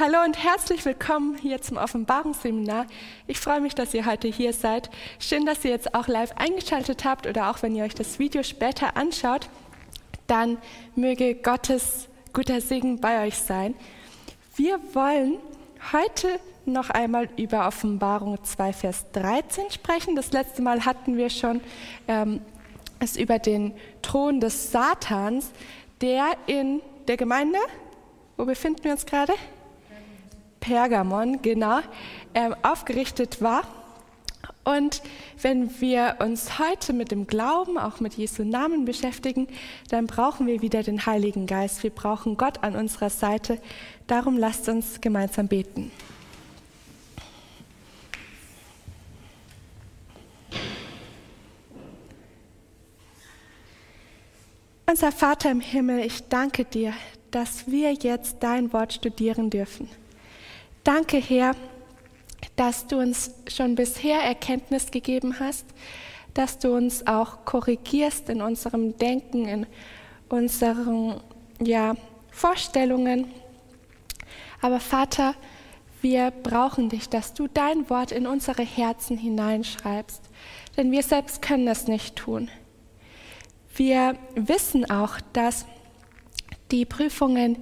[0.00, 2.86] Hallo und herzlich willkommen hier zum Offenbarungsseminar.
[3.26, 4.88] Ich freue mich, dass ihr heute hier seid.
[5.18, 8.42] Schön, dass ihr jetzt auch live eingeschaltet habt oder auch wenn ihr euch das Video
[8.42, 9.50] später anschaut,
[10.26, 10.56] dann
[10.96, 13.74] möge Gottes guter Segen bei euch sein.
[14.56, 15.36] Wir wollen
[15.92, 20.16] heute noch einmal über Offenbarung 2, Vers 13 sprechen.
[20.16, 21.60] Das letzte Mal hatten wir schon
[22.08, 22.40] ähm,
[23.00, 25.50] es über den Thron des Satans,
[26.00, 27.58] der in der Gemeinde,
[28.38, 29.34] wo befinden wir uns gerade?
[30.60, 31.80] Pergamon, genau,
[32.34, 33.62] äh, aufgerichtet war.
[34.62, 35.02] Und
[35.40, 39.48] wenn wir uns heute mit dem Glauben, auch mit Jesu Namen beschäftigen,
[39.88, 41.82] dann brauchen wir wieder den Heiligen Geist.
[41.82, 43.60] Wir brauchen Gott an unserer Seite.
[44.06, 45.90] Darum lasst uns gemeinsam beten.
[54.86, 56.92] Unser Vater im Himmel, ich danke dir,
[57.30, 59.88] dass wir jetzt dein Wort studieren dürfen.
[60.84, 61.54] Danke, Herr,
[62.56, 65.66] dass du uns schon bisher Erkenntnis gegeben hast,
[66.32, 69.66] dass du uns auch korrigierst in unserem Denken, in
[70.30, 71.20] unseren
[71.62, 71.96] ja,
[72.30, 73.30] Vorstellungen.
[74.62, 75.34] Aber Vater,
[76.00, 80.22] wir brauchen dich, dass du dein Wort in unsere Herzen hineinschreibst,
[80.78, 82.48] denn wir selbst können es nicht tun.
[83.76, 85.66] Wir wissen auch, dass
[86.70, 87.58] die Prüfungen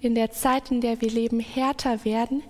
[0.00, 2.42] in der Zeit, in der wir leben, härter werden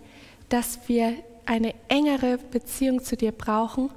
[0.52, 1.14] dass wir
[1.46, 3.90] eine engere Beziehung zu dir brauchen.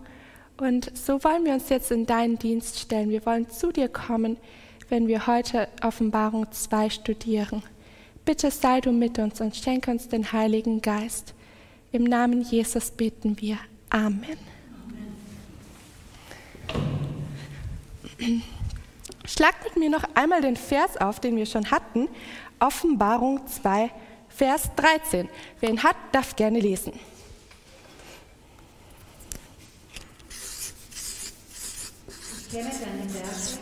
[0.55, 3.09] Und so wollen wir uns jetzt in deinen Dienst stellen.
[3.09, 4.37] Wir wollen zu dir kommen,
[4.87, 7.61] wenn wir heute Offenbarung 2 studieren.
[8.23, 11.33] Bitte sei du mit uns und schenke uns den Heiligen Geist.
[11.91, 13.57] Im Namen Jesus beten wir.
[13.89, 14.37] Amen.
[19.25, 22.07] Schlagt mit mir noch einmal den Vers auf, den wir schon hatten.
[22.59, 23.91] Offenbarung 2,
[24.35, 25.29] Vers 13.
[25.61, 26.91] Wer ihn hat, darf gerne lesen.
[32.07, 33.59] Ich kenne deine Werke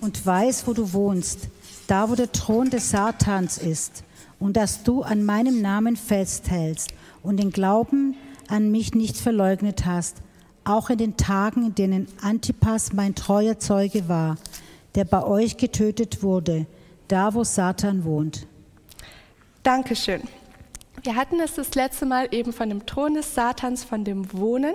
[0.00, 1.48] und weiß, wo du wohnst,
[1.86, 4.02] da wo der Thron des Satans ist,
[4.38, 6.90] und dass du an meinem Namen festhältst
[7.22, 8.16] und den Glauben
[8.48, 10.18] an mich nicht verleugnet hast,
[10.64, 14.36] auch in den Tagen, in denen Antipas mein treuer Zeuge war,
[14.94, 16.66] der bei euch getötet wurde,
[17.08, 18.46] da wo Satan wohnt.
[19.64, 20.20] Dankeschön.
[21.02, 24.74] Wir hatten es das letzte Mal eben von dem Thron des Satans, von dem Wohnen.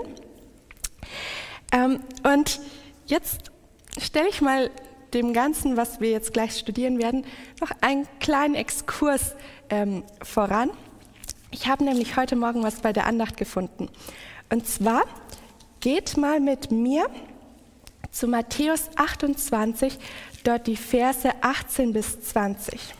[1.71, 2.59] Ähm, und
[3.05, 3.51] jetzt
[3.99, 4.71] stelle ich mal
[5.13, 7.23] dem Ganzen, was wir jetzt gleich studieren werden,
[7.61, 9.35] noch einen kleinen Exkurs
[9.69, 10.71] ähm, voran.
[11.51, 13.89] Ich habe nämlich heute Morgen was bei der Andacht gefunden.
[14.49, 15.03] Und zwar
[15.81, 17.05] geht mal mit mir
[18.09, 19.99] zu Matthäus 28,
[20.43, 22.95] dort die Verse 18 bis 20.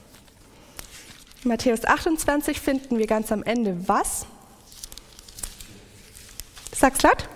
[1.43, 4.25] Matthäus 28 finden wir ganz am Ende was?
[6.75, 7.29] Sag's laut.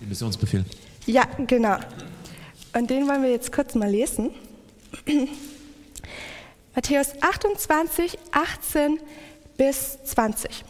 [0.00, 0.64] Den Missionsbefehl.
[1.06, 1.78] Ja, genau.
[2.74, 4.30] Und den wollen wir jetzt kurz mal lesen.
[6.74, 9.00] Matthäus 28, 18
[9.56, 10.64] bis 20.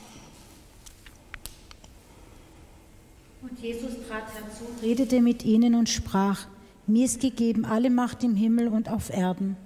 [3.43, 6.47] Und Jesus trat herzu, redete mit ihnen und sprach,
[6.87, 9.57] mir ist gegeben alle Macht im Himmel und auf Erden.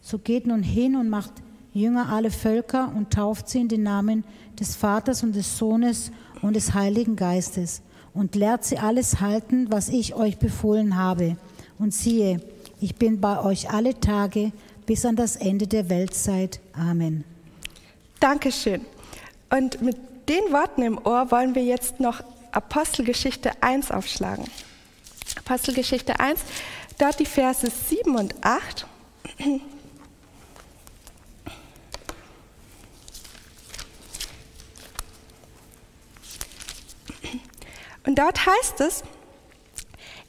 [0.00, 1.32] So geht nun hin und macht
[1.72, 4.24] Jünger alle Völker und tauft sie in den Namen
[4.58, 6.10] des Vaters und des Sohnes
[6.42, 7.82] und des Heiligen Geistes
[8.14, 11.36] und lehrt sie alles halten, was ich euch befohlen habe.
[11.78, 12.40] Und siehe,
[12.80, 14.52] ich bin bei euch alle Tage
[14.86, 16.60] bis an das Ende der Weltzeit.
[16.72, 17.24] Amen.
[18.18, 18.84] Dankeschön.
[19.50, 19.96] Und mit
[20.28, 24.44] den Worten im Ohr wollen wir jetzt noch Apostelgeschichte 1 aufschlagen.
[25.38, 26.40] Apostelgeschichte 1,
[26.98, 28.86] dort die Verse 7 und 8.
[38.06, 39.02] Und dort heißt es,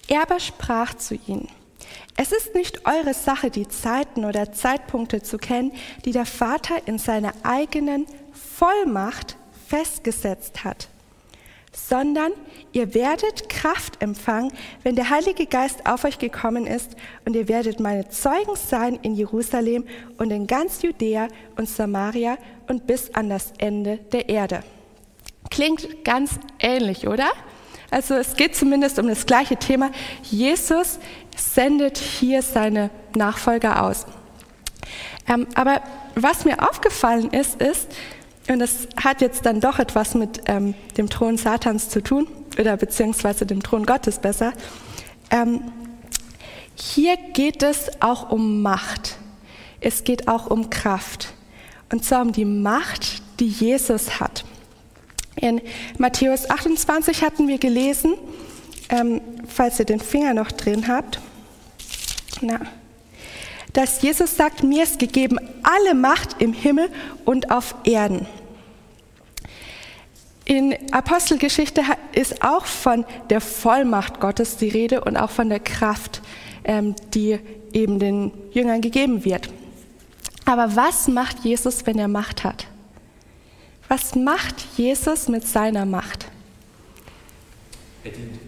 [0.08, 1.48] er aber sprach zu ihnen,
[2.18, 5.72] es ist nicht eure Sache, die Zeiten oder Zeitpunkte zu kennen,
[6.06, 9.38] die der Vater in seiner eigenen Vollmacht
[9.68, 10.90] festgesetzt hat,
[11.72, 12.34] sondern
[12.74, 14.52] ihr werdet Kraft empfangen,
[14.84, 16.96] wenn der Heilige Geist auf euch gekommen ist,
[17.26, 19.86] und ihr werdet meine Zeugen sein in Jerusalem
[20.18, 22.38] und in ganz Judäa und Samaria
[22.68, 24.64] und bis an das Ende der Erde.
[25.50, 27.30] Klingt ganz ähnlich, oder?
[27.92, 29.92] Also es geht zumindest um das gleiche Thema.
[30.24, 30.98] Jesus
[31.36, 34.06] sendet hier seine Nachfolger aus.
[35.28, 35.82] Ähm, aber
[36.16, 37.88] was mir aufgefallen ist, ist,
[38.50, 42.28] und das hat jetzt dann doch etwas mit ähm, dem Thron Satans zu tun,
[42.60, 44.54] oder beziehungsweise dem Thron Gottes besser,
[45.30, 45.72] ähm,
[46.76, 49.18] hier geht es auch um Macht.
[49.80, 51.34] Es geht auch um Kraft.
[51.92, 54.46] Und zwar um die Macht, die Jesus hat.
[55.36, 55.62] In
[55.98, 58.16] Matthäus 28 hatten wir gelesen,
[58.90, 61.20] ähm, falls ihr den Finger noch drin habt,
[62.42, 62.60] na,
[63.74, 66.90] dass Jesus sagt, mir ist gegeben alle Macht im Himmel
[67.24, 68.28] und auf Erden.
[70.44, 71.82] In Apostelgeschichte
[72.12, 76.22] ist auch von der Vollmacht Gottes die Rede und auch von der Kraft,
[76.66, 77.40] ähm, die
[77.72, 79.50] eben den Jüngern gegeben wird.
[80.44, 82.68] Aber was macht Jesus, wenn er Macht hat?
[83.92, 86.28] Was macht Jesus mit seiner Macht?
[88.06, 88.40] Er dient.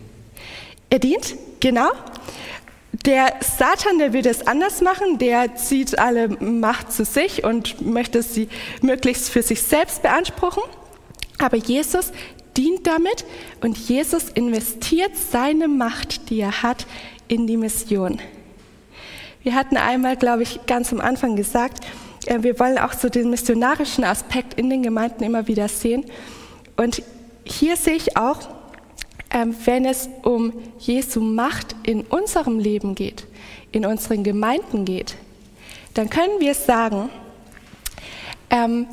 [0.90, 1.90] Er dient, genau.
[3.06, 8.24] Der Satan, der will es anders machen, der zieht alle Macht zu sich und möchte
[8.24, 8.48] sie
[8.81, 10.63] möglichst für sich selbst beanspruchen.
[11.40, 12.13] Aber Jesus
[12.56, 13.25] dient damit
[13.60, 16.88] und Jesus investiert seine Macht, die er hat,
[17.28, 18.22] in die Mission.
[19.42, 21.84] Wir hatten einmal, glaube ich, ganz am Anfang gesagt,
[22.28, 26.06] wir wollen auch so den missionarischen Aspekt in den Gemeinden immer wieder sehen.
[26.78, 27.02] Und
[27.44, 28.40] hier sehe ich auch,
[29.31, 33.25] ähm, wenn es um Jesu Macht in unserem Leben geht,
[33.72, 35.16] in unseren Gemeinden geht,
[35.94, 37.10] dann können wir sagen,
[38.50, 38.88] ähm,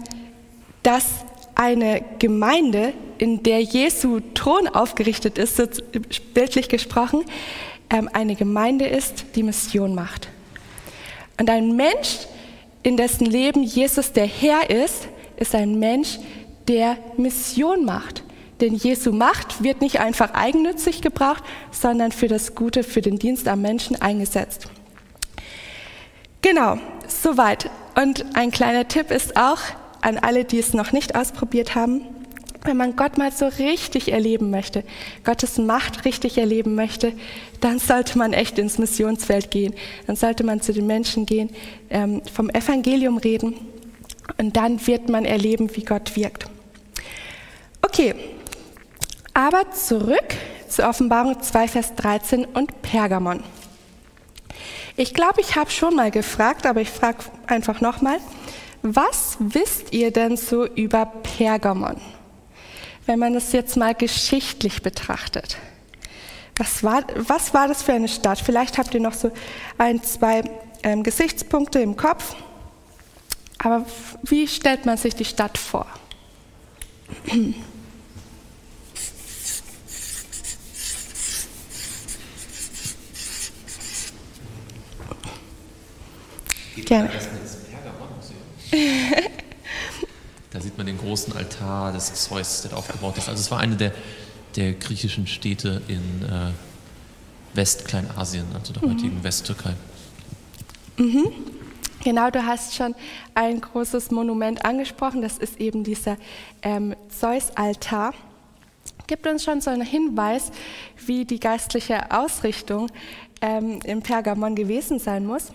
[0.83, 1.07] dass
[1.55, 5.61] eine Gemeinde, in der Jesu Thron aufgerichtet ist,
[6.33, 7.23] bildlich gesprochen,
[7.91, 10.29] ähm, eine Gemeinde ist, die Mission macht.
[11.39, 12.21] Und ein Mensch,
[12.83, 16.19] in dessen Leben Jesus der Herr ist, ist ein Mensch,
[16.69, 18.23] der Mission macht.
[18.61, 23.49] Denn Jesu Macht wird nicht einfach eigennützig gebraucht, sondern für das Gute, für den Dienst
[23.49, 24.69] am Menschen eingesetzt.
[26.43, 26.79] Genau,
[27.09, 27.71] soweit.
[27.97, 29.61] Und ein kleiner Tipp ist auch
[30.03, 32.03] an alle, die es noch nicht ausprobiert haben,
[32.65, 34.85] wenn man Gott mal so richtig erleben möchte,
[35.25, 37.13] Gottes Macht richtig erleben möchte,
[37.61, 39.75] dann sollte man echt ins Missionsfeld gehen.
[40.07, 41.51] Dann sollte man zu den Menschen gehen,
[41.89, 43.55] ähm, vom Evangelium reden
[44.39, 46.47] und dann wird man erleben, wie Gott wirkt.
[47.83, 48.15] Okay,
[49.35, 50.35] aber zurück
[50.69, 53.43] zur Offenbarung 2, Vers 13 und Pergamon.
[54.97, 58.19] Ich glaube, ich habe schon mal gefragt, aber ich frage einfach nochmal,
[58.83, 61.97] was wisst ihr denn so über Pergamon?
[63.07, 65.57] Wenn man es jetzt mal geschichtlich betrachtet.
[66.57, 68.39] Was war, was war das für eine Stadt?
[68.39, 69.33] Vielleicht habt ihr noch so
[69.79, 70.43] ein, zwei
[70.83, 72.37] ähm, Gesichtspunkte im Kopf.
[73.59, 73.85] Aber
[74.23, 75.87] wie stellt man sich die Stadt vor?
[86.77, 87.11] Gerne.
[90.51, 93.29] Da sieht man den großen Altar des Zeus, der aufgebaut ist.
[93.29, 93.93] Also es war eine der,
[94.57, 96.51] der griechischen Städte in äh,
[97.55, 98.95] Westkleinasien, also der mhm.
[98.95, 99.75] heutigen Westtürkei.
[100.97, 101.33] Mhm.
[102.03, 102.95] Genau, du hast schon
[103.35, 105.23] ein großes Monument angesprochen.
[105.23, 106.17] Das ist eben dieser
[106.63, 108.15] ähm, Zeus-Altar.
[109.07, 110.51] Gibt uns schon so einen Hinweis,
[111.05, 112.91] wie die geistliche Ausrichtung
[113.43, 115.53] ähm, im Pergamon gewesen sein muss.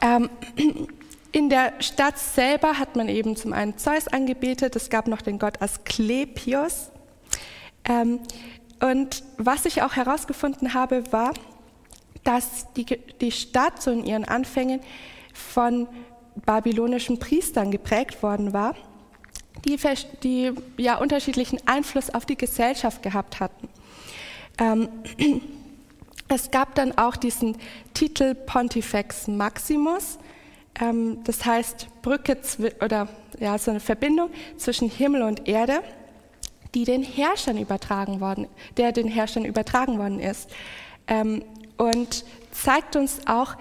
[0.00, 0.30] Ähm,
[1.32, 5.38] in der Stadt selber hat man eben zum einen Zeus angebetet, es gab noch den
[5.38, 6.90] Gott Asklepios.
[7.84, 8.20] Ähm,
[8.80, 11.34] und was ich auch herausgefunden habe, war,
[12.24, 12.84] dass die,
[13.20, 14.80] die Stadt so in ihren Anfängen
[15.32, 15.86] von
[16.46, 18.74] babylonischen Priestern geprägt worden war,
[19.64, 19.78] die,
[20.22, 23.68] die ja unterschiedlichen Einfluss auf die Gesellschaft gehabt hatten.
[24.58, 24.88] Ähm,
[26.28, 27.56] es gab dann auch diesen
[27.94, 30.18] Titel Pontifex Maximus,
[30.80, 32.38] ähm, das heißt Brücke
[32.82, 33.08] oder
[33.38, 35.82] ja, so eine Verbindung zwischen Himmel und Erde,
[36.74, 38.46] die den Herrschern übertragen worden,
[38.76, 40.50] der den Herrschern übertragen worden ist.
[41.06, 41.44] Ähm,
[41.76, 43.56] und zeigt uns auch,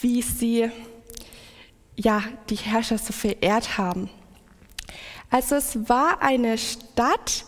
[0.00, 0.70] wie sie
[1.96, 4.10] ja, die Herrscher so verehrt haben.
[5.30, 7.44] Also es war eine Stadt,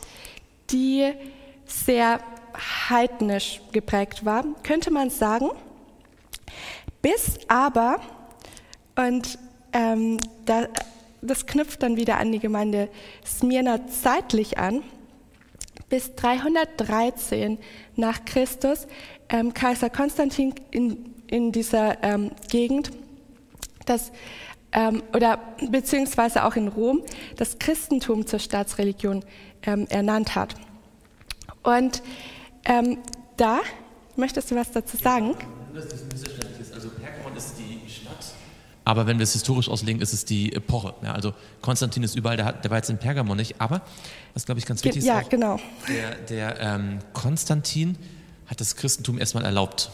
[0.71, 1.13] die
[1.67, 2.21] sehr
[2.89, 5.51] heidnisch geprägt war, könnte man sagen,
[7.03, 8.01] bis aber
[8.97, 9.39] und
[9.73, 10.69] ähm, da,
[11.23, 12.89] das knüpft dann wieder an die Gemeinde
[13.25, 14.83] Smyrna zeitlich an.
[15.89, 17.59] Bis 313
[17.95, 18.89] nach Christus
[19.29, 22.91] ähm, Kaiser Konstantin in, in dieser ähm, Gegend,
[23.85, 24.13] das,
[24.73, 25.39] ähm, oder
[25.71, 27.03] beziehungsweise auch in Rom,
[27.37, 29.25] das Christentum zur Staatsreligion
[29.63, 30.55] ähm, ernannt hat.
[31.63, 32.03] Und
[32.65, 32.99] ähm,
[33.37, 33.61] da,
[34.17, 35.37] möchtest du was dazu sagen?
[35.39, 36.56] Ja, das ist ein Missverständnis
[38.87, 40.95] aber wenn wir es historisch auslegen, ist es die Epoche.
[41.03, 43.61] Ja, also Konstantin ist überall, der, der war jetzt in Pergamon nicht.
[43.61, 43.83] Aber,
[44.33, 45.59] was glaube ich ganz wichtig ist, ja, auch, genau.
[45.89, 47.99] der, der ähm, Konstantin
[48.47, 49.91] hat das Christentum erstmal erlaubt.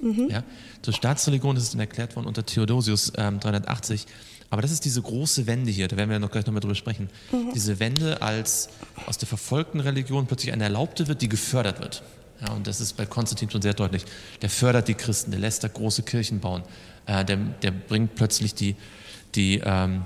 [0.00, 0.28] Mhm.
[0.30, 0.42] Ja?
[0.80, 4.06] Zur Staatsreligion ist es dann erklärt worden unter Theodosius ähm, 380.
[4.48, 7.10] Aber das ist diese große Wende hier, da werden wir noch gleich nochmal drüber sprechen.
[7.30, 7.52] Mhm.
[7.54, 8.70] Diese Wende, als
[9.04, 12.02] aus der verfolgten Religion plötzlich eine erlaubte wird, die gefördert wird.
[12.40, 14.06] Ja, und das ist bei Konstantin schon sehr deutlich.
[14.40, 16.62] Der fördert die Christen, der lässt da große Kirchen bauen.
[17.06, 18.76] Äh, der, der, bringt plötzlich die,
[19.34, 20.02] die, ähm,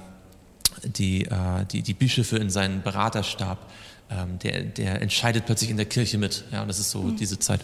[0.84, 3.70] die, äh, die, die Bischöfe in seinen Beraterstab.
[4.10, 6.44] Ähm, der, der entscheidet plötzlich in der Kirche mit.
[6.52, 7.16] Ja, und das ist so mhm.
[7.16, 7.60] diese Zeit.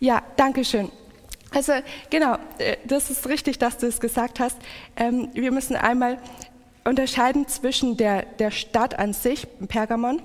[0.00, 0.90] Ja, danke schön.
[1.50, 1.72] Also
[2.10, 4.56] genau, äh, das ist richtig, dass du es gesagt hast.
[4.96, 6.18] Ähm, wir müssen einmal
[6.84, 10.22] unterscheiden zwischen der, der Stadt an sich, Pergamon,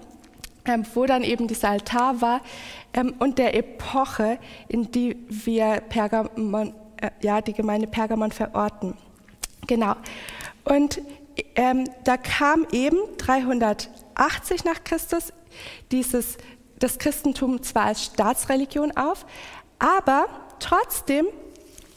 [0.65, 2.41] ähm, wo dann eben dieser Altar war,
[2.93, 6.73] ähm, und der Epoche, in die wir Pergamon,
[7.03, 8.97] äh, ja, die Gemeinde Pergamon verorten.
[9.67, 9.95] Genau.
[10.63, 11.01] Und
[11.55, 15.33] ähm, da kam eben 380 nach Christus
[15.91, 16.37] dieses,
[16.79, 19.25] das Christentum zwar als Staatsreligion auf,
[19.79, 20.27] aber
[20.59, 21.25] trotzdem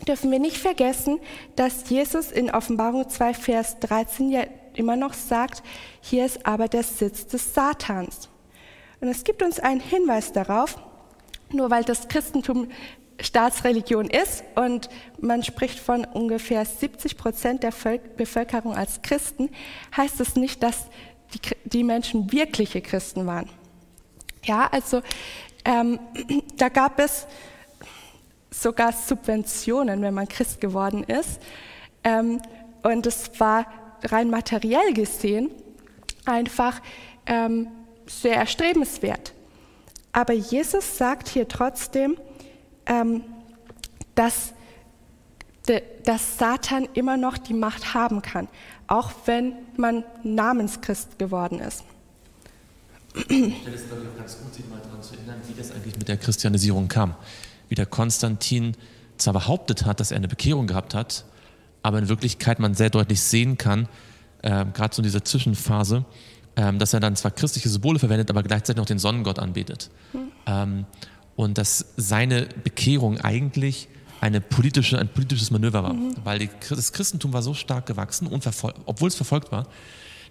[0.09, 1.21] dürfen wir nicht vergessen,
[1.55, 4.45] dass Jesus in Offenbarung 2, Vers 13 ja
[4.75, 5.63] immer noch sagt,
[6.01, 8.29] hier ist aber der Sitz des Satans.
[9.01, 10.79] Und es gibt uns einen Hinweis darauf,
[11.51, 12.69] nur weil das Christentum
[13.21, 14.89] Staatsreligion ist und
[15.21, 17.73] man spricht von ungefähr 70 Prozent der
[18.17, 19.51] Bevölkerung als Christen,
[19.97, 20.87] heißt es nicht, dass
[21.35, 23.49] die, die Menschen wirkliche Christen waren.
[24.45, 25.03] Ja, also
[25.65, 25.99] ähm,
[26.57, 27.27] da gab es
[28.51, 31.41] sogar Subventionen, wenn man Christ geworden ist.
[32.05, 32.41] Ähm,
[32.83, 33.67] und es war
[34.03, 35.51] rein materiell gesehen
[36.27, 36.81] einfach
[37.27, 37.69] ähm,
[38.07, 39.33] sehr erstrebenswert.
[40.13, 42.17] Aber Jesus sagt hier trotzdem,
[42.87, 43.23] ähm,
[44.15, 44.53] dass,
[45.69, 48.49] de, dass Satan immer noch die Macht haben kann,
[48.87, 51.85] auch wenn man Namenschrist geworden ist.
[53.15, 55.73] Ich finde es, glaube ich, auch ganz gut, sich mal daran zu erinnern, wie das
[55.73, 57.15] eigentlich mit der Christianisierung kam.
[57.69, 58.77] Wie der Konstantin
[59.17, 61.25] zwar behauptet hat, dass er eine Bekehrung gehabt hat,
[61.83, 63.89] aber in Wirklichkeit man sehr deutlich sehen kann,
[64.43, 66.05] äh, gerade so in dieser Zwischenphase,
[66.57, 69.91] ähm, dass er dann zwar christliche Symbole verwendet, aber gleichzeitig noch den Sonnengott anbetet.
[70.13, 70.33] Hm.
[70.47, 70.87] Ähm,
[71.37, 73.89] und dass seine Bekehrung eigentlich
[74.21, 76.17] eine politische, ein politisches Manöver war, mhm.
[76.25, 78.29] weil die, das Christentum war so stark gewachsen,
[78.87, 79.69] obwohl es verfolgt war,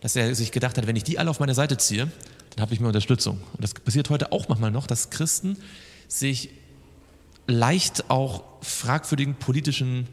[0.01, 2.11] dass er sich gedacht hat, wenn ich die alle auf meine Seite ziehe,
[2.55, 3.37] dann habe ich mehr Unterstützung.
[3.53, 5.57] Und das passiert heute auch manchmal noch, dass Christen
[6.07, 6.49] sich
[7.47, 10.07] leicht auch fragwürdigen politischen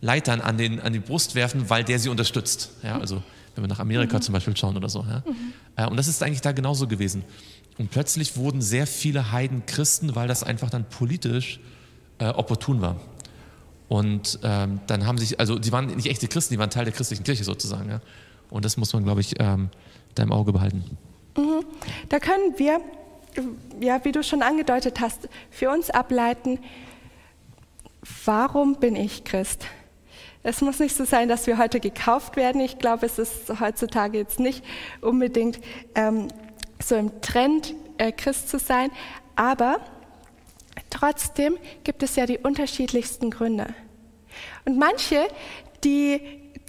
[0.00, 2.70] Leitern an, den, an die Brust werfen, weil der sie unterstützt.
[2.82, 3.22] Ja, also
[3.54, 4.22] wenn wir nach Amerika mhm.
[4.22, 5.04] zum Beispiel schauen oder so.
[5.08, 5.22] Ja.
[5.26, 5.52] Mhm.
[5.76, 7.24] Äh, und das ist eigentlich da genauso gewesen.
[7.80, 11.60] Und plötzlich wurden sehr viele Heiden Christen, weil das einfach dann politisch
[12.18, 13.00] äh, opportun war.
[13.88, 16.92] Und ähm, dann haben sich, also die waren nicht echte Christen, die waren Teil der
[16.92, 17.88] christlichen Kirche sozusagen.
[17.88, 18.02] Ja.
[18.50, 19.70] Und das muss man, glaube ich, ähm,
[20.14, 20.98] da im Auge behalten.
[21.38, 21.64] Mhm.
[22.10, 22.82] Da können wir,
[23.80, 26.58] ja, wie du schon angedeutet hast, für uns ableiten,
[28.26, 29.64] warum bin ich Christ?
[30.42, 32.60] Es muss nicht so sein, dass wir heute gekauft werden.
[32.60, 34.62] Ich glaube, es ist heutzutage jetzt nicht
[35.00, 35.60] unbedingt
[35.94, 36.28] ähm,
[36.82, 38.90] so im Trend, äh, Christ zu sein,
[39.36, 39.80] aber
[40.90, 43.74] trotzdem gibt es ja die unterschiedlichsten Gründe.
[44.64, 45.28] Und manche,
[45.84, 46.20] die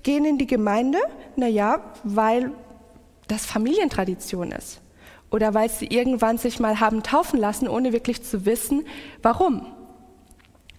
[0.03, 0.99] gehen in die Gemeinde,
[1.35, 2.51] naja, weil
[3.27, 4.81] das Familientradition ist
[5.29, 8.85] oder weil sie irgendwann sich mal haben taufen lassen, ohne wirklich zu wissen,
[9.21, 9.65] warum.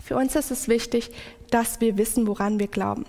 [0.03, 1.11] Für uns ist es wichtig,
[1.51, 3.07] dass wir wissen, woran wir glauben.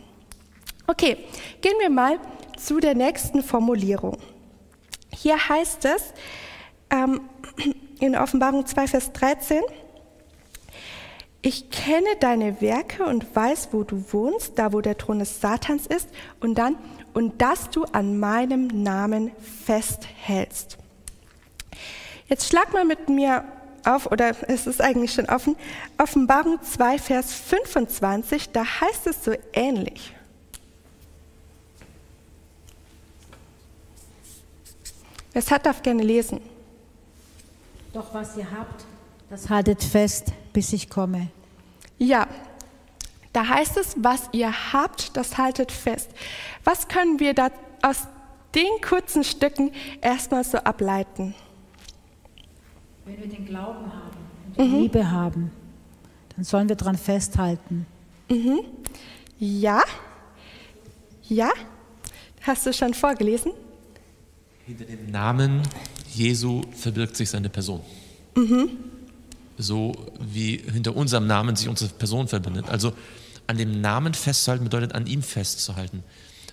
[0.87, 1.17] Okay,
[1.61, 2.19] gehen wir mal
[2.57, 4.17] zu der nächsten Formulierung.
[5.13, 6.13] Hier heißt es
[6.89, 7.21] ähm,
[7.99, 9.61] in Offenbarung 2, Vers 13,
[11.45, 15.87] ich kenne deine Werke und weiß, wo du wohnst, da wo der Thron des Satans
[15.87, 16.07] ist,
[16.39, 16.77] und dann,
[17.13, 19.31] und dass du an meinem Namen
[19.65, 20.77] festhältst.
[22.27, 23.43] Jetzt schlag mal mit mir
[23.85, 25.57] auf, oder es ist eigentlich schon offen,
[25.97, 30.15] Offenbarung 2, Vers 25, da heißt es so ähnlich.
[35.33, 36.41] Es hat darf gerne lesen.
[37.91, 38.85] Doch was ihr habt,
[39.29, 41.29] das haltet fest, bis ich komme.
[41.97, 42.27] Ja,
[43.31, 46.09] da heißt es, was ihr habt, das haltet fest.
[46.63, 47.49] Was können wir da
[47.81, 48.07] aus
[48.53, 49.71] den kurzen Stücken
[50.01, 51.33] erstmal so ableiten?
[53.05, 54.81] Wenn wir den Glauben haben und die mhm.
[54.81, 55.51] Liebe haben,
[56.35, 57.85] dann sollen wir daran festhalten.
[58.29, 58.61] Mhm.
[59.39, 59.81] Ja,
[61.23, 61.51] ja,
[62.41, 63.51] hast du schon vorgelesen?
[64.65, 65.61] Hinter dem Namen
[66.13, 67.81] Jesu verbirgt sich seine Person.
[68.35, 68.69] Mhm.
[69.57, 72.69] So wie hinter unserem Namen sich unsere Person verbindet.
[72.69, 72.93] Also
[73.45, 76.03] an dem Namen festzuhalten bedeutet an ihm festzuhalten.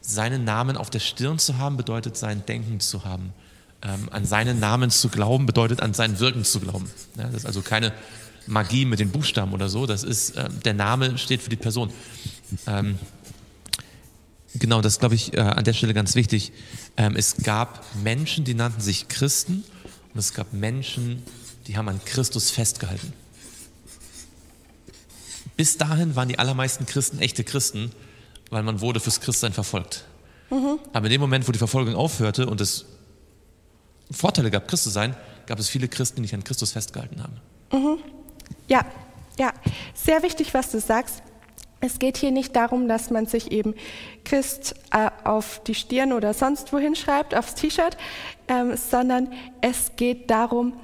[0.00, 3.32] Seinen Namen auf der Stirn zu haben bedeutet sein Denken zu haben.
[3.82, 6.90] Ähm, an seinen Namen zu glauben bedeutet an sein Wirken zu glauben.
[7.16, 7.92] Ja, das ist also keine
[8.46, 9.86] Magie mit den Buchstaben oder so.
[9.86, 11.90] Das ist äh, der Name steht für die Person.
[12.66, 12.98] Ähm,
[14.54, 16.52] Genau, das glaube ich äh, an der Stelle ganz wichtig.
[16.96, 19.64] Ähm, es gab Menschen, die nannten sich Christen
[20.12, 21.22] und es gab Menschen,
[21.66, 23.12] die haben an Christus festgehalten.
[25.56, 27.92] Bis dahin waren die allermeisten Christen echte Christen,
[28.50, 30.04] weil man wurde fürs Christsein verfolgt.
[30.50, 30.78] Mhm.
[30.92, 32.86] Aber in dem Moment, wo die Verfolgung aufhörte und es
[34.10, 35.14] Vorteile gab, Christ zu sein,
[35.46, 37.40] gab es viele Christen, die nicht an Christus festgehalten haben.
[37.72, 37.98] Mhm.
[38.66, 38.84] Ja,
[39.38, 39.52] ja,
[39.94, 41.22] sehr wichtig, was du sagst.
[41.80, 43.74] Es geht hier nicht darum, dass man sich eben
[44.24, 47.96] Christ äh, auf die Stirn oder sonst wohin schreibt, aufs T-Shirt,
[48.48, 49.32] ähm, sondern
[49.62, 50.74] es geht darum,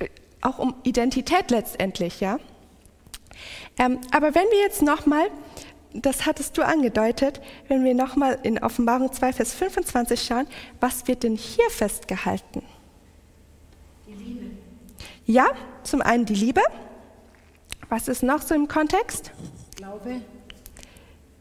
[0.00, 0.08] äh,
[0.40, 2.38] auch um Identität letztendlich, ja.
[3.78, 5.28] Ähm, aber wenn wir jetzt nochmal,
[5.92, 10.46] das hattest du angedeutet, wenn wir nochmal in Offenbarung 2, Vers 25 schauen,
[10.80, 12.62] was wird denn hier festgehalten?
[14.06, 14.50] Die Liebe.
[15.26, 15.46] Ja,
[15.84, 16.60] zum einen die Liebe.
[17.88, 19.30] Was ist noch so im Kontext?
[19.76, 20.22] Glaube.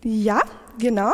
[0.04, 0.42] Ja,
[0.78, 1.14] genau.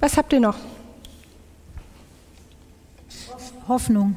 [0.00, 0.56] Was habt ihr noch?
[3.66, 4.16] Hoffnung.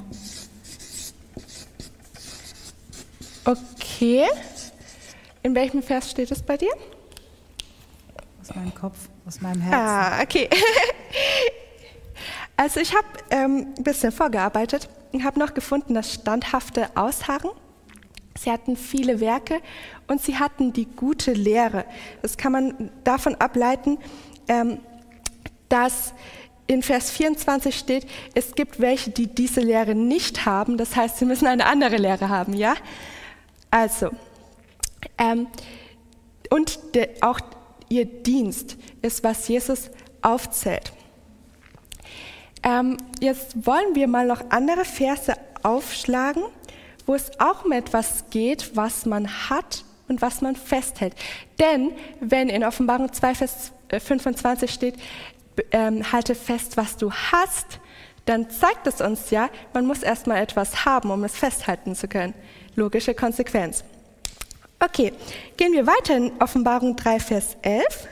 [3.43, 4.27] Okay.
[5.43, 6.71] In welchem Vers steht es bei dir?
[8.39, 9.79] Aus meinem Kopf, aus meinem Herzen.
[9.79, 10.47] Ah, okay.
[12.57, 17.51] Also ich habe ähm, ein bisschen vorgearbeitet und habe noch gefunden, das standhafte Ausharren.
[18.37, 19.61] Sie hatten viele Werke
[20.07, 21.85] und sie hatten die gute Lehre.
[22.21, 23.97] Das kann man davon ableiten,
[24.47, 24.79] ähm,
[25.69, 26.13] dass
[26.67, 30.77] in Vers 24 steht, es gibt welche, die diese Lehre nicht haben.
[30.77, 32.75] Das heißt, sie müssen eine andere Lehre haben, ja?
[33.69, 34.11] Also,
[35.17, 35.47] ähm,
[36.49, 37.39] und de, auch
[37.89, 39.89] ihr Dienst ist, was Jesus
[40.21, 40.93] aufzählt.
[42.63, 46.43] Ähm, jetzt wollen wir mal noch andere Verse aufschlagen,
[47.05, 51.15] wo es auch um etwas geht, was man hat und was man festhält.
[51.59, 54.95] Denn wenn in Offenbarung 2, Vers 25 äh, steht,
[55.71, 57.79] ähm, halte fest, was du hast,
[58.25, 62.33] dann zeigt es uns ja, man muss erstmal etwas haben, um es festhalten zu können.
[62.75, 63.83] Logische Konsequenz.
[64.79, 65.13] Okay,
[65.57, 68.07] gehen wir weiter in Offenbarung 3, Vers 11.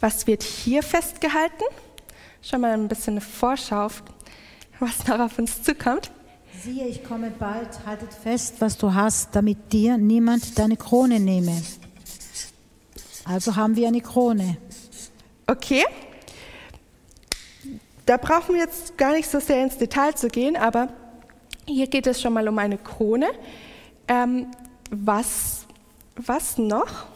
[0.00, 1.64] Was wird hier festgehalten?
[2.42, 3.88] Schon mal ein bisschen eine Vorschau,
[4.78, 6.10] was noch auf uns zukommt.
[6.62, 11.62] Siehe, ich komme bald, haltet fest, was du hast, damit dir niemand deine Krone nehme.
[13.24, 14.56] Also haben wir eine Krone.
[15.46, 15.84] Okay.
[18.06, 20.88] Da brauchen wir jetzt gar nicht so sehr ins Detail zu gehen, aber
[21.66, 23.28] hier geht es schon mal um eine Krone.
[24.08, 24.50] Ähm,
[24.90, 25.66] was,
[26.16, 27.06] was noch?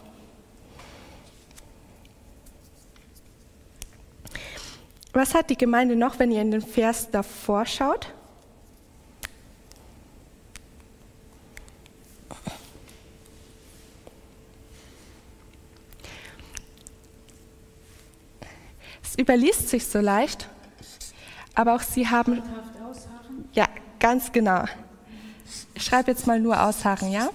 [5.15, 8.09] Was hat die Gemeinde noch, wenn ihr in den Vers davor schaut?
[19.05, 20.49] Es überliest sich so leicht,
[21.55, 22.43] aber auch sie haben.
[23.53, 23.69] Ja,
[24.01, 24.65] ganz genau.
[25.77, 27.31] Ich schreibe jetzt mal nur ausharren, ja?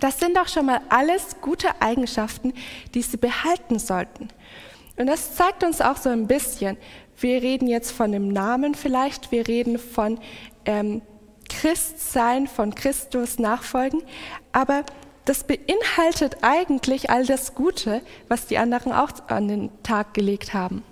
[0.00, 2.52] Das sind doch schon mal alles gute Eigenschaften,
[2.94, 4.28] die sie behalten sollten.
[4.96, 6.76] Und das zeigt uns auch so ein bisschen,
[7.18, 10.18] wir reden jetzt von dem Namen vielleicht, wir reden von
[10.64, 11.02] ähm,
[11.48, 14.02] Christsein, von Christus nachfolgen,
[14.52, 14.84] aber
[15.24, 20.82] das beinhaltet eigentlich all das Gute, was die anderen auch an den Tag gelegt haben.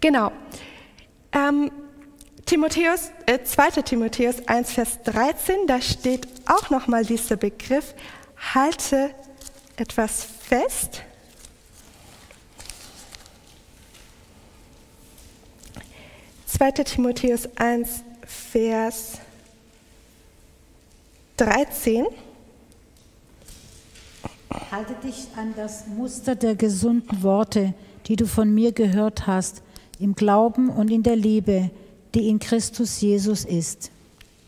[0.00, 0.32] Genau.
[1.32, 1.70] Ähm,
[2.46, 3.82] Timotheus, äh, 2.
[3.82, 7.94] Timotheus 1, Vers 13, da steht auch nochmal dieser Begriff,
[8.54, 9.14] halte
[9.76, 11.02] etwas fest.
[16.46, 19.18] Zweiter Timotheus 1, Vers
[21.38, 22.06] 13.
[24.70, 27.74] Halte dich an das Muster der gesunden Worte,
[28.06, 29.62] die du von mir gehört hast,
[29.98, 31.70] im Glauben und in der Liebe,
[32.14, 33.90] die in Christus Jesus ist.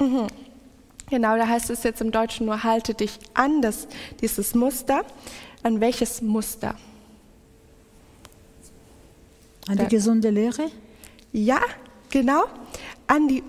[0.00, 0.26] Mhm.
[1.08, 3.86] Genau, da heißt es jetzt im Deutschen nur, halte dich an das,
[4.20, 5.04] dieses Muster.
[5.62, 6.74] An welches Muster?
[9.68, 10.70] An die da, gesunde Lehre?
[11.32, 11.60] Ja,
[12.10, 12.44] genau.
[13.06, 13.42] An die,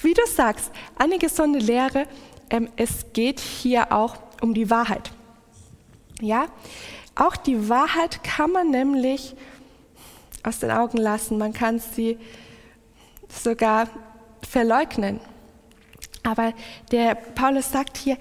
[0.00, 2.06] wie du sagst, an die gesunde Lehre.
[2.50, 5.12] Ähm, es geht hier auch um die Wahrheit.
[6.20, 6.46] Ja,
[7.14, 9.34] auch die Wahrheit kann man nämlich
[10.42, 11.38] aus den Augen lassen.
[11.38, 12.18] Man kann sie
[13.32, 13.88] sogar
[14.48, 15.20] verleugnen.
[16.22, 16.52] Aber
[16.90, 18.16] der Paulus sagt hier,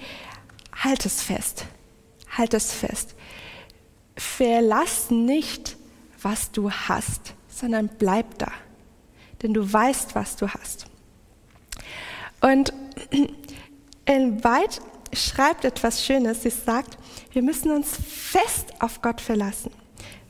[0.76, 1.65] halt es fest,
[2.36, 3.15] halt es fest.
[4.15, 5.78] Verlass nicht,
[6.21, 8.52] was du hast, sondern bleib da,
[9.41, 10.86] denn du weißt, was du hast.
[12.41, 12.74] Und
[14.06, 14.82] in Weit
[15.13, 16.43] schreibt etwas Schönes.
[16.43, 16.97] Sie sagt,
[17.32, 19.71] wir müssen uns fest auf Gott verlassen,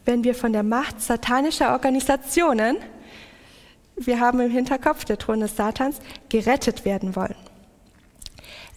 [0.05, 2.77] wenn wir von der Macht satanischer Organisationen,
[3.95, 5.99] wir haben im Hinterkopf der Thron des Satans,
[6.29, 7.35] gerettet werden wollen.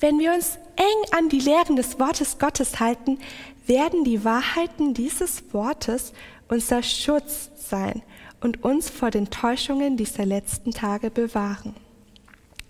[0.00, 3.18] Wenn wir uns eng an die Lehren des Wortes Gottes halten,
[3.66, 6.12] werden die Wahrheiten dieses Wortes
[6.48, 8.02] unser Schutz sein
[8.40, 11.74] und uns vor den Täuschungen dieser letzten Tage bewahren.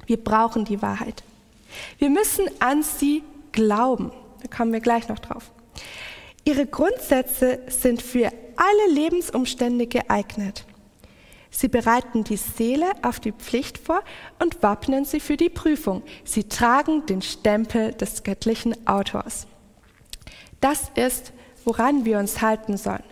[0.06, 1.24] Wir brauchen die Wahrheit.
[1.98, 4.12] Wir müssen an sie glauben.
[4.42, 5.50] Da kommen wir gleich noch drauf.
[6.44, 10.64] Ihre Grundsätze sind für alle Lebensumstände geeignet.
[11.56, 14.02] Sie bereiten die Seele auf die Pflicht vor
[14.40, 16.02] und wappnen sie für die Prüfung.
[16.24, 19.46] Sie tragen den Stempel des göttlichen Autors.
[20.60, 21.32] Das ist,
[21.64, 23.04] woran wir uns halten sollen.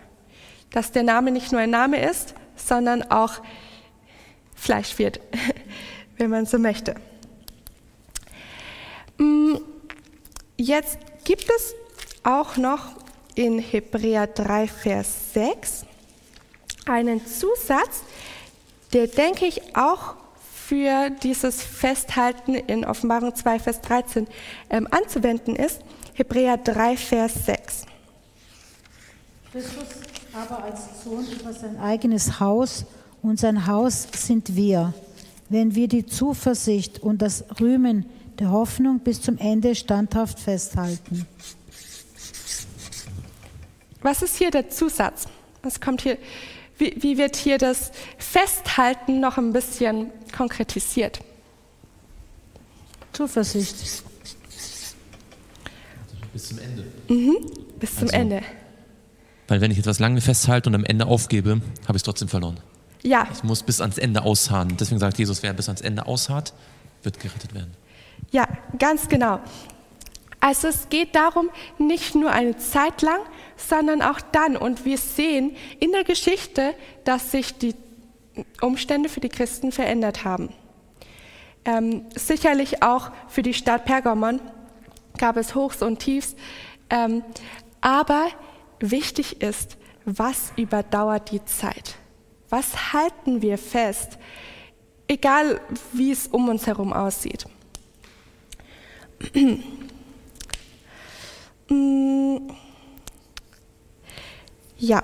[0.71, 3.35] Dass der Name nicht nur ein Name ist, sondern auch
[4.53, 5.21] Fleisch wird,
[6.17, 6.95] wenn man so möchte.
[9.19, 9.55] Mm,
[10.57, 11.75] jetzt gibt es
[12.23, 12.89] auch noch
[13.35, 15.85] in Hebräer 3, Vers 6
[16.85, 18.03] einen Zusatz,
[18.93, 20.15] der, denke ich, auch
[20.65, 24.27] für dieses Festhalten in Offenbarung 2, Vers 13
[24.69, 25.81] ähm, anzuwenden ist.
[26.13, 27.85] Hebräer 3, Vers 6.
[29.51, 29.85] Christus
[30.33, 32.85] aber als Sohn über sein eigenes Haus
[33.21, 34.93] und sein Haus sind wir,
[35.49, 38.05] wenn wir die Zuversicht und das Rühmen
[38.39, 41.27] der Hoffnung bis zum Ende standhaft festhalten.
[44.01, 45.25] Was ist hier der Zusatz?
[45.61, 46.17] Was kommt hier?
[46.77, 51.19] Wie, wie wird hier das Festhalten noch ein bisschen konkretisiert?
[53.13, 53.75] Zuversicht.
[56.33, 56.83] Bis zum Ende.
[57.09, 57.35] Mhm,
[57.79, 58.41] bis zum Also- Ende.
[59.47, 62.59] Weil wenn ich etwas lange festhalte und am Ende aufgebe, habe ich es trotzdem verloren.
[63.03, 64.77] Ja, Ich muss bis ans Ende ausharren.
[64.77, 66.53] Deswegen sagt Jesus, wer bis ans Ende ausharrt,
[67.03, 67.73] wird gerettet werden.
[68.31, 68.47] ja,
[68.79, 69.39] ganz genau.
[70.43, 73.21] Also es geht darum, nicht nur eine Zeit lang,
[73.55, 74.57] sondern auch dann.
[74.57, 76.75] Und wir sehen in der Geschichte,
[77.05, 77.73] dass sich die
[78.59, 80.49] Umstände für die Christen verändert haben.
[81.63, 84.41] Ähm, sicherlich auch für die Stadt Pergamon
[85.17, 86.35] gab es Hochs und Tiefs.
[86.89, 87.23] Ähm,
[87.79, 88.27] aber
[88.81, 91.95] wichtig ist, was überdauert die Zeit?
[92.49, 94.17] Was halten wir fest,
[95.07, 95.61] egal
[95.93, 97.45] wie es um uns herum aussieht?
[101.73, 102.51] Mm,
[104.77, 105.01] Ja,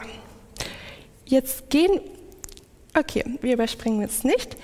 [1.25, 2.01] jetzt gehen,
[2.97, 4.57] okay, wir überspringen es nicht.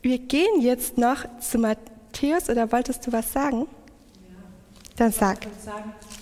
[0.00, 3.66] Wir gehen jetzt noch zu Matthäus, oder wolltest du was sagen?
[4.96, 5.46] Dann sag.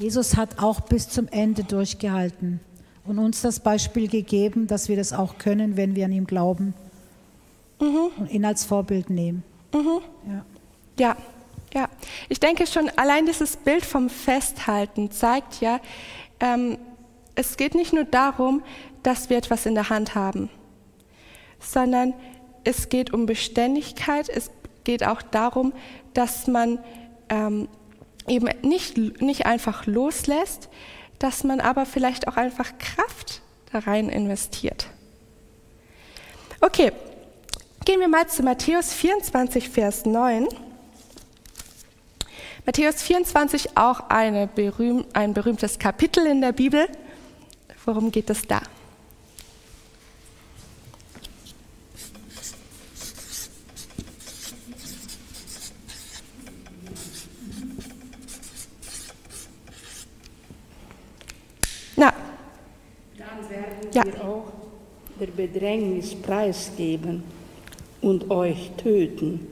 [0.00, 2.58] Jesus hat auch bis zum Ende durchgehalten
[3.04, 6.74] und uns das Beispiel gegeben, dass wir das auch können, wenn wir an ihm glauben
[7.78, 9.44] und ihn als Vorbild nehmen.
[9.72, 10.44] Ja.
[10.98, 11.16] Ja,
[11.74, 11.88] ja.
[12.28, 15.80] Ich denke schon, allein dieses Bild vom Festhalten zeigt ja,
[16.40, 16.78] ähm,
[17.34, 18.62] es geht nicht nur darum,
[19.02, 20.48] dass wir etwas in der Hand haben,
[21.58, 22.14] sondern
[22.62, 24.50] es geht um Beständigkeit, es
[24.84, 25.72] geht auch darum,
[26.14, 26.78] dass man
[27.28, 27.68] ähm,
[28.28, 30.68] eben nicht, nicht einfach loslässt,
[31.18, 34.86] dass man aber vielleicht auch einfach Kraft da rein investiert.
[36.60, 36.92] Okay,
[37.84, 40.48] gehen wir mal zu Matthäus 24, Vers 9.
[42.66, 44.08] Matthäus 24, auch
[44.46, 46.88] berühm, ein berühmtes Kapitel in der Bibel.
[47.84, 48.62] Worum geht es da?
[61.96, 62.12] Na,
[63.18, 64.04] Dann werden Ja.
[64.04, 64.52] wir auch
[65.20, 67.22] der Bedrängnis preisgeben
[68.00, 69.46] und euch töten.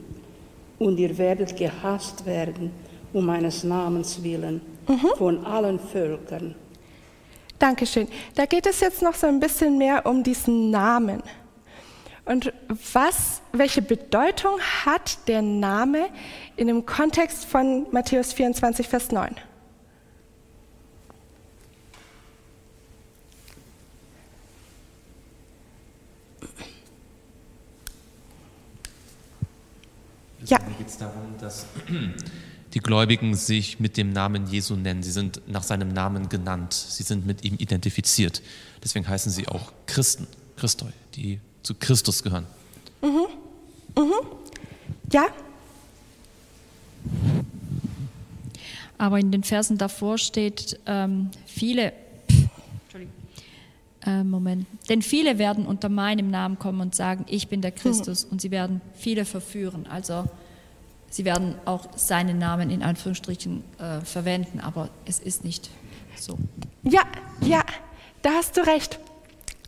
[0.78, 2.72] Und ihr werdet gehasst werden
[3.12, 4.60] um meines Namens willen
[5.16, 6.54] von allen Völkern.
[7.58, 8.08] Dankeschön.
[8.34, 11.22] Da geht es jetzt noch so ein bisschen mehr um diesen Namen.
[12.24, 12.52] Und
[12.92, 16.08] was, welche Bedeutung hat der Name
[16.56, 19.36] in dem Kontext von Matthäus 24, Vers 9?
[30.44, 30.58] Ja.
[30.66, 31.66] Mir geht es darum, dass
[32.74, 35.02] die Gläubigen sich mit dem Namen Jesu nennen.
[35.02, 36.72] Sie sind nach seinem Namen genannt.
[36.72, 38.42] Sie sind mit ihm identifiziert.
[38.82, 42.46] Deswegen heißen sie auch Christen, Christoi, die zu Christus gehören.
[45.12, 45.26] Ja?
[48.96, 51.92] Aber in den Versen davor steht, ähm, viele,
[54.04, 54.66] Äh, Moment.
[54.88, 58.24] Denn viele werden unter meinem Namen kommen und sagen, ich bin der Christus.
[58.24, 59.86] Und sie werden viele verführen.
[59.86, 60.24] Also
[61.12, 65.70] sie werden auch seinen Namen in Anführungsstrichen äh, verwenden, aber es ist nicht
[66.16, 66.38] so.
[66.82, 67.02] Ja,
[67.42, 67.62] ja,
[68.22, 68.98] da hast du recht.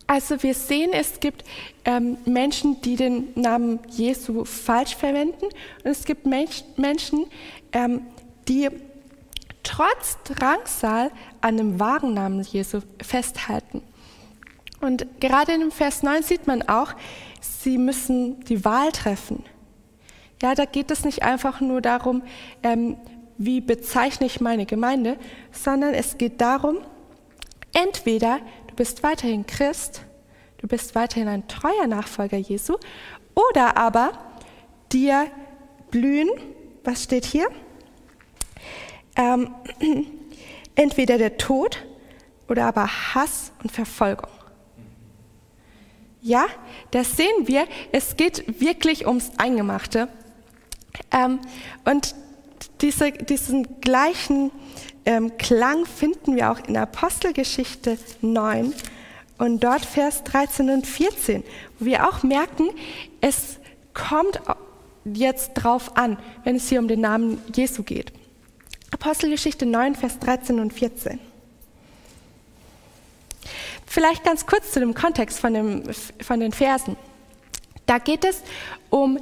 [0.06, 1.44] Also wir sehen, es gibt
[1.84, 7.26] ähm, Menschen, die den Namen Jesu falsch verwenden und es gibt Mensch, Menschen,
[7.72, 8.02] ähm,
[8.48, 8.68] die
[9.62, 13.82] trotz Drangsal an dem wahren Namen Jesu festhalten.
[14.80, 16.92] Und gerade in dem Vers 9 sieht man auch,
[17.40, 19.42] sie müssen die Wahl treffen.
[20.44, 22.22] Ja, da geht es nicht einfach nur darum,
[22.62, 22.98] ähm,
[23.38, 25.16] wie bezeichne ich meine Gemeinde,
[25.52, 26.80] sondern es geht darum,
[27.72, 30.02] entweder du bist weiterhin Christ,
[30.58, 32.76] du bist weiterhin ein treuer Nachfolger Jesu,
[33.34, 34.12] oder aber
[34.92, 35.28] dir
[35.90, 36.28] blühen,
[36.84, 37.48] was steht hier?
[39.16, 39.48] Ähm,
[40.74, 41.86] entweder der Tod
[42.50, 44.30] oder aber Hass und Verfolgung.
[46.20, 46.44] Ja,
[46.90, 47.66] das sehen wir.
[47.92, 50.10] Es geht wirklich ums Eingemachte.
[51.10, 51.40] Ähm,
[51.84, 52.14] und
[52.80, 54.50] diese, diesen gleichen
[55.06, 58.72] ähm, Klang finden wir auch in Apostelgeschichte 9
[59.38, 61.42] und dort Vers 13 und 14,
[61.78, 62.70] wo wir auch merken,
[63.20, 63.58] es
[63.92, 64.40] kommt
[65.04, 68.12] jetzt drauf an, wenn es hier um den Namen Jesu geht.
[68.90, 71.18] Apostelgeschichte 9, Vers 13 und 14.
[73.86, 75.82] Vielleicht ganz kurz zu dem Kontext von, dem,
[76.20, 76.96] von den Versen.
[77.86, 78.42] Da geht es
[78.90, 79.18] um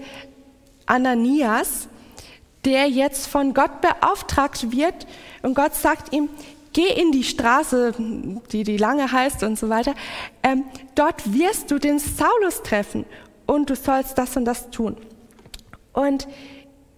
[0.86, 1.88] Ananias,
[2.64, 5.06] der jetzt von Gott beauftragt wird
[5.42, 6.28] und Gott sagt ihm,
[6.72, 7.94] geh in die Straße,
[8.52, 9.94] die die lange heißt und so weiter,
[10.42, 10.64] ähm,
[10.94, 13.04] dort wirst du den Saulus treffen
[13.46, 14.96] und du sollst das und das tun.
[15.92, 16.26] Und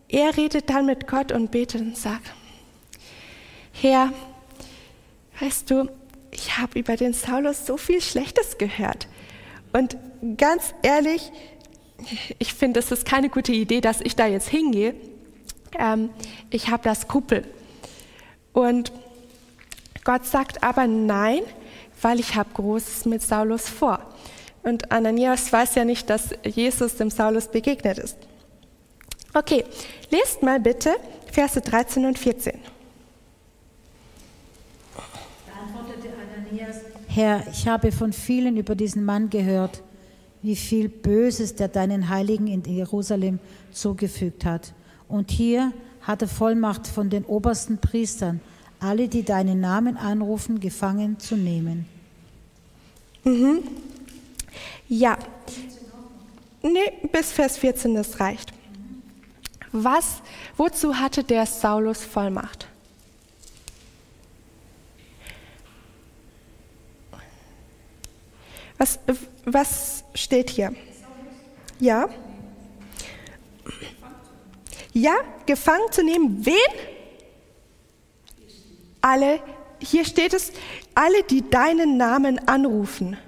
[0.08, 2.32] er redet dann mit Gott und betet und sagt,
[3.72, 4.12] Herr,
[5.40, 5.88] weißt du,
[6.30, 9.08] ich habe über den Saulus so viel Schlechtes gehört.
[9.72, 9.96] Und
[10.36, 11.32] ganz ehrlich,
[12.38, 14.94] ich finde, es ist keine gute Idee, dass ich da jetzt hingehe.
[15.78, 16.10] Ähm,
[16.50, 17.44] ich habe das Skrupel.
[18.52, 18.92] Und
[20.04, 21.40] Gott sagt aber nein,
[22.02, 23.98] weil ich habe Großes mit Saulus vor.
[24.62, 28.16] Und Ananias weiß ja nicht, dass Jesus dem Saulus begegnet ist.
[29.34, 29.64] Okay,
[30.10, 30.94] lest mal bitte
[31.32, 32.58] Verse 13 und 14.
[37.08, 39.82] Herr, ich habe von vielen über diesen Mann gehört,
[40.44, 43.38] wie viel Böses der deinen Heiligen in Jerusalem
[43.72, 44.74] zugefügt hat.
[45.08, 48.40] Und hier hat er Vollmacht von den obersten Priestern,
[48.78, 51.86] alle, die deinen Namen anrufen, gefangen zu nehmen.
[53.24, 53.62] Mhm.
[54.86, 55.16] Ja.
[56.62, 58.52] Nee, bis Vers 14, das reicht.
[59.72, 60.20] Was,
[60.58, 62.68] wozu hatte der Saulus Vollmacht?
[68.76, 68.98] Was,
[69.44, 70.74] was steht hier?
[71.80, 72.08] Ja?
[74.92, 75.14] Ja,
[75.46, 76.44] gefangen zu nehmen.
[76.46, 76.54] Wen?
[79.00, 79.40] Alle,
[79.80, 80.52] hier steht es,
[80.94, 83.18] alle, die deinen Namen anrufen.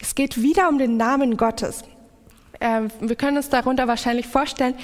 [0.00, 1.84] Es geht wieder um den Namen Gottes.
[2.58, 4.74] Äh, wir können uns darunter wahrscheinlich vorstellen,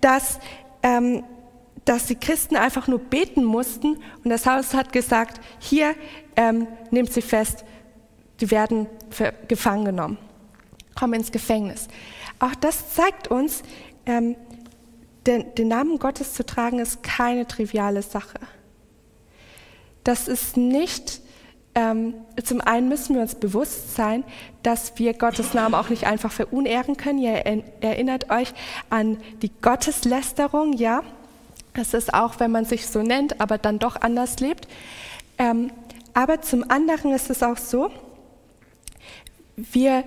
[0.00, 0.38] dass,
[0.82, 1.24] ähm,
[1.84, 5.94] dass die Christen einfach nur beten mussten und das Haus hat gesagt, hier
[6.36, 7.64] ähm, nehmt sie fest,
[8.40, 8.86] die werden
[9.48, 10.18] gefangen genommen,
[10.94, 11.88] kommen ins Gefängnis.
[12.38, 13.62] Auch das zeigt uns,
[14.04, 14.36] ähm,
[15.26, 18.38] den, den Namen Gottes zu tragen, ist keine triviale Sache.
[20.04, 21.20] Das ist nicht,
[21.74, 24.22] ähm, zum einen müssen wir uns bewusst sein,
[24.62, 27.18] dass wir Gottes Namen auch nicht einfach verunehren können.
[27.18, 27.32] Ihr
[27.80, 28.54] erinnert euch
[28.88, 31.02] an die Gotteslästerung, ja.
[31.74, 34.68] Das ist auch, wenn man sich so nennt, aber dann doch anders lebt.
[35.38, 35.70] Ähm,
[36.14, 37.90] aber zum anderen ist es auch so,
[39.56, 40.04] wir,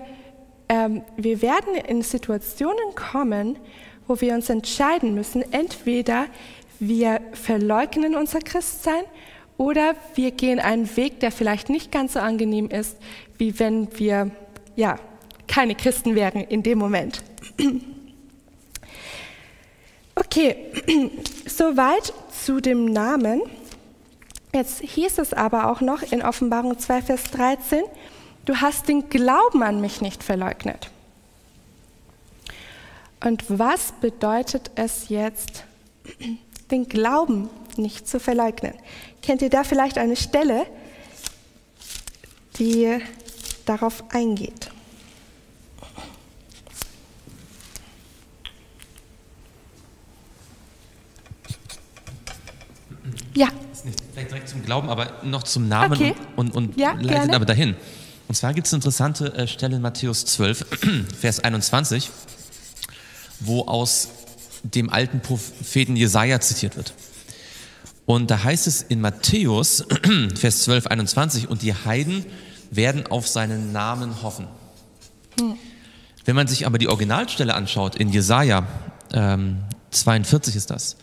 [0.68, 3.58] ähm, wir werden in Situationen kommen,
[4.06, 6.26] wo wir uns entscheiden müssen, entweder
[6.78, 9.04] wir verleugnen unser Christsein
[9.56, 12.96] oder wir gehen einen Weg, der vielleicht nicht ganz so angenehm ist,
[13.38, 14.30] wie wenn wir
[14.76, 14.98] ja,
[15.46, 17.22] keine Christen wären in dem Moment.
[20.14, 20.56] Okay,
[21.46, 23.42] soweit zu dem Namen.
[24.54, 27.84] Jetzt hieß es aber auch noch in Offenbarung 2, Vers 13,
[28.44, 30.90] du hast den Glauben an mich nicht verleugnet.
[33.22, 35.64] Und was bedeutet es jetzt,
[36.70, 38.72] den Glauben nicht zu verleugnen?
[39.22, 40.66] Kennt ihr da vielleicht eine Stelle,
[42.58, 42.98] die
[43.66, 44.70] darauf eingeht?
[53.34, 53.48] Ja.
[54.12, 56.14] Vielleicht direkt zum Glauben, aber noch zum Namen okay.
[56.36, 57.76] und, und, und ja, leitet aber dahin.
[58.30, 60.66] Und zwar gibt es eine interessante äh, Stelle in Matthäus 12,
[61.18, 62.10] Vers 21,
[63.40, 64.06] wo aus
[64.62, 66.94] dem alten Propheten Jesaja zitiert wird.
[68.06, 69.84] Und da heißt es in Matthäus,
[70.38, 72.24] Vers 12, 21, und die Heiden
[72.70, 74.46] werden auf seinen Namen hoffen.
[75.40, 75.56] Hm.
[76.24, 78.64] Wenn man sich aber die Originalstelle anschaut, in Jesaja
[79.12, 80.98] ähm, 42 ist das,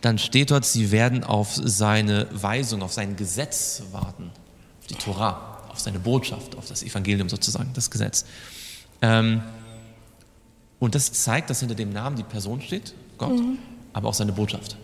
[0.00, 4.32] dann steht dort, sie werden auf seine Weisung, auf sein Gesetz warten,
[4.80, 8.24] auf die Torah, auf seine Botschaft, auf das Evangelium sozusagen, das Gesetz.
[9.02, 9.42] Ähm,
[10.78, 13.58] und das zeigt, dass hinter dem Namen die Person steht, Gott, mhm.
[13.92, 14.76] aber auch seine Botschaft.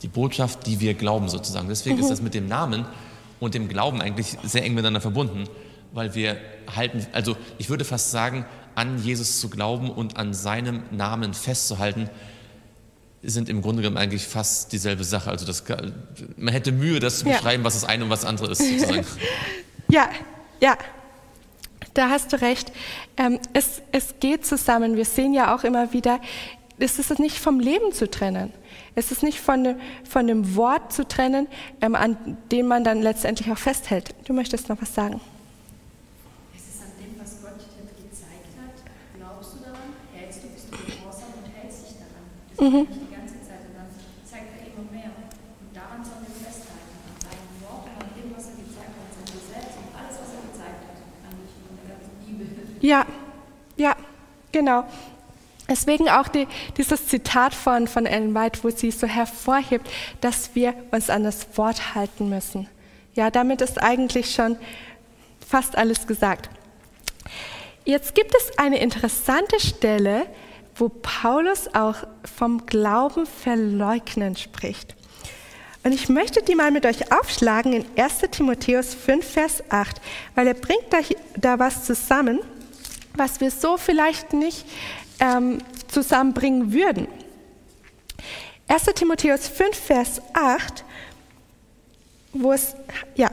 [0.00, 1.68] Die Botschaft, die wir glauben sozusagen.
[1.68, 2.02] Deswegen mhm.
[2.02, 2.86] ist das mit dem Namen
[3.40, 5.44] und dem Glauben eigentlich sehr eng miteinander verbunden,
[5.92, 6.38] weil wir
[6.74, 12.08] halten, also ich würde fast sagen, an Jesus zu glauben und an seinem Namen festzuhalten,
[13.22, 15.30] sind im Grunde genommen eigentlich fast dieselbe Sache.
[15.30, 15.62] Also das,
[16.36, 17.66] man hätte Mühe, das zu beschreiben, ja.
[17.66, 18.62] was das eine und was das andere ist.
[19.92, 20.08] Ja,
[20.58, 20.78] ja,
[21.92, 22.72] da hast du recht.
[23.18, 24.96] Ähm, es, es geht zusammen.
[24.96, 26.18] Wir sehen ja auch immer wieder,
[26.78, 28.54] es ist nicht vom Leben zu trennen.
[28.94, 29.76] Es ist nicht von,
[30.08, 31.46] von dem Wort zu trennen,
[31.82, 34.14] ähm, an dem man dann letztendlich auch festhält.
[34.24, 35.20] Du möchtest noch was sagen?
[36.56, 38.76] Es ist an dem, was Gott dir gezeigt hat.
[39.18, 39.92] Glaubst du daran?
[40.14, 42.24] Hältst du, bist du gehorsam und hältst dich daran?
[42.56, 42.80] Das mhm.
[42.88, 43.88] ist die ganze Zeit und dann
[44.24, 45.12] zeigt er immer mehr.
[45.12, 46.96] Und daran sollen wir festhalten.
[47.04, 50.30] An seinem Wort und an dem, was er gezeigt hat, sein Gesetz und alles, was
[50.34, 50.98] er gezeigt hat.
[51.30, 52.48] Eigentlich in der ganzen Bibel.
[52.82, 53.06] Ja,
[53.82, 53.96] ja,
[54.52, 54.84] genau.
[55.68, 59.88] Deswegen auch die, dieses Zitat von, von Ellen White, wo sie so hervorhebt,
[60.20, 62.68] dass wir uns an das Wort halten müssen.
[63.14, 64.56] Ja, damit ist eigentlich schon
[65.46, 66.48] fast alles gesagt.
[67.84, 70.26] Jetzt gibt es eine interessante Stelle,
[70.76, 71.96] wo Paulus auch
[72.36, 74.94] vom Glauben verleugnen spricht.
[75.84, 80.00] Und ich möchte die mal mit euch aufschlagen in 1 Timotheus 5, Vers 8,
[80.36, 80.98] weil er bringt da,
[81.36, 82.38] da was zusammen,
[83.16, 84.66] was wir so vielleicht nicht
[85.20, 87.06] ähm, zusammenbringen würden.
[88.68, 90.84] 1 Timotheus 5, Vers 8,
[92.32, 92.74] wo es
[93.14, 93.30] ja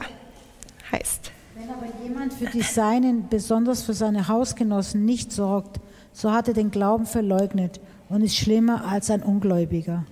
[0.92, 1.30] heißt.
[1.54, 5.80] Wenn aber jemand für die Seinen, besonders für seine Hausgenossen, nicht sorgt,
[6.12, 10.04] so hat er den Glauben verleugnet und ist schlimmer als ein Ungläubiger.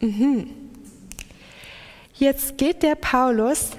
[0.00, 0.50] Mhm.
[2.14, 3.70] Jetzt geht der Paulus,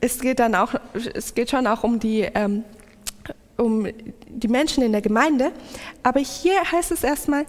[0.00, 0.74] es geht dann auch,
[1.14, 2.62] es geht schon auch um die ähm,
[3.58, 3.88] um
[4.28, 5.52] die Menschen in der Gemeinde,
[6.02, 7.44] aber hier heißt es erstmal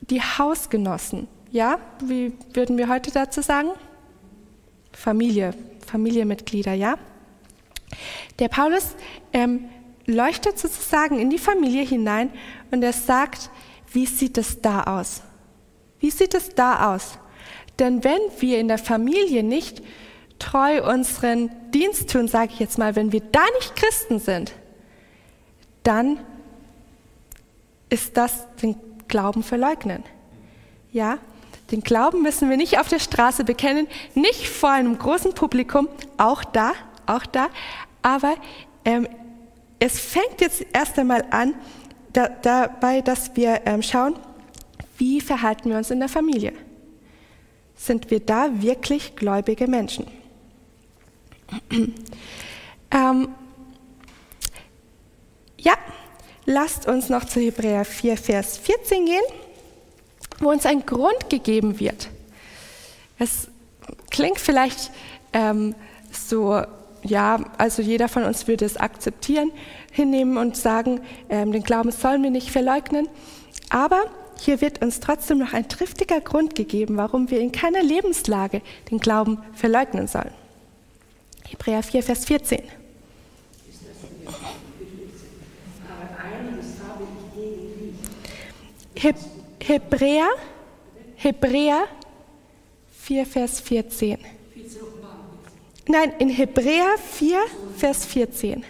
[0.00, 1.28] die Hausgenossen.
[1.50, 3.70] Ja, wie würden wir heute dazu sagen?
[4.92, 5.54] Familie,
[5.86, 6.96] Familienmitglieder, ja.
[8.38, 8.94] Der Paulus
[9.32, 9.68] ähm,
[10.06, 12.30] leuchtet sozusagen in die Familie hinein
[12.70, 13.50] und er sagt,
[13.92, 15.22] wie sieht es da aus?
[15.98, 17.18] Wie sieht es da aus?
[17.78, 19.82] Denn wenn wir in der Familie nicht
[20.38, 24.52] treu unseren Dienst tun, sage ich jetzt mal, wenn wir da nicht Christen sind,
[25.90, 26.20] dann
[27.88, 28.76] ist das den
[29.08, 30.04] Glauben verleugnen.
[30.92, 31.18] Ja,
[31.72, 36.44] den Glauben müssen wir nicht auf der Straße bekennen, nicht vor einem großen Publikum, auch
[36.44, 36.74] da,
[37.06, 37.48] auch da,
[38.02, 38.36] aber
[38.84, 39.08] ähm,
[39.80, 41.54] es fängt jetzt erst einmal an
[42.12, 44.14] da, dabei, dass wir ähm, schauen,
[44.96, 46.52] wie verhalten wir uns in der Familie.
[47.74, 50.06] Sind wir da wirklich gläubige Menschen?
[52.92, 53.28] ähm,
[55.62, 55.74] ja,
[56.46, 59.22] lasst uns noch zu Hebräer 4, Vers 14 gehen,
[60.38, 62.08] wo uns ein Grund gegeben wird.
[63.18, 63.48] Es
[64.10, 64.90] klingt vielleicht
[65.32, 65.74] ähm,
[66.10, 66.62] so,
[67.02, 69.52] ja, also jeder von uns würde es akzeptieren,
[69.92, 73.08] hinnehmen und sagen, ähm, den Glauben sollen wir nicht verleugnen.
[73.68, 74.02] Aber
[74.40, 78.98] hier wird uns trotzdem noch ein triftiger Grund gegeben, warum wir in keiner Lebenslage den
[78.98, 80.32] Glauben verleugnen sollen.
[81.48, 82.62] Hebräer 4, Vers 14.
[89.00, 89.14] He
[89.62, 90.28] Hebräer,
[91.16, 91.84] Hebräer
[92.98, 94.18] 4, Vers 14.
[95.88, 97.38] Nein, in Hebräer 4,
[97.78, 98.62] Vers 14.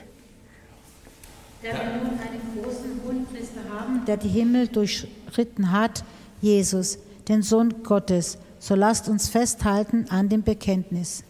[1.62, 6.04] Der wir nun einen großen Hohenpriester haben, der die Himmel durchschritten hat,
[6.40, 11.24] Jesus, den Sohn Gottes, so lasst uns festhalten an dem Bekenntnis.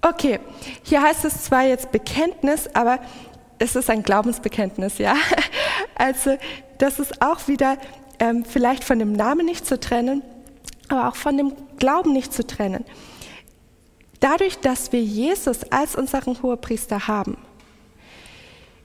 [0.00, 0.40] Okay,
[0.82, 3.00] hier heißt es zwar jetzt Bekenntnis, aber
[3.58, 5.14] es ist ein Glaubensbekenntnis, ja.
[5.96, 6.36] Also
[6.78, 7.78] das ist auch wieder
[8.18, 10.22] ähm, vielleicht von dem Namen nicht zu trennen,
[10.88, 12.84] aber auch von dem Glauben nicht zu trennen.
[14.20, 17.36] Dadurch, dass wir Jesus als unseren Hohepriester haben,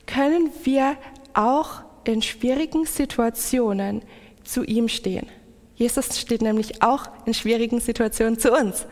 [0.06, 0.98] können wir
[1.34, 4.02] auch in schwierigen Situationen
[4.44, 5.28] zu ihm stehen.
[5.76, 8.86] Jesus steht nämlich auch in schwierigen Situationen zu uns.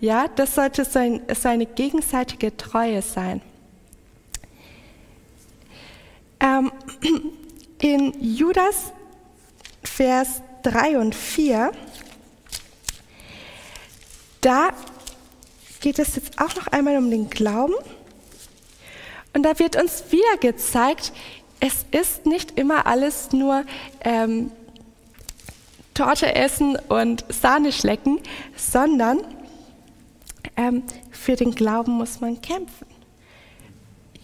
[0.00, 3.42] Ja, das sollte seine gegenseitige Treue sein.
[6.40, 6.72] Ähm,
[7.82, 8.92] in Judas
[9.82, 11.72] Vers 3 und 4,
[14.40, 14.70] da
[15.80, 17.74] geht es jetzt auch noch einmal um den Glauben.
[19.32, 21.12] Und da wird uns wieder gezeigt,
[21.60, 23.64] es ist nicht immer alles nur
[24.00, 24.50] ähm,
[25.94, 28.20] Torte essen und Sahne schlecken,
[28.56, 29.20] sondern
[30.56, 32.86] ähm, für den Glauben muss man kämpfen.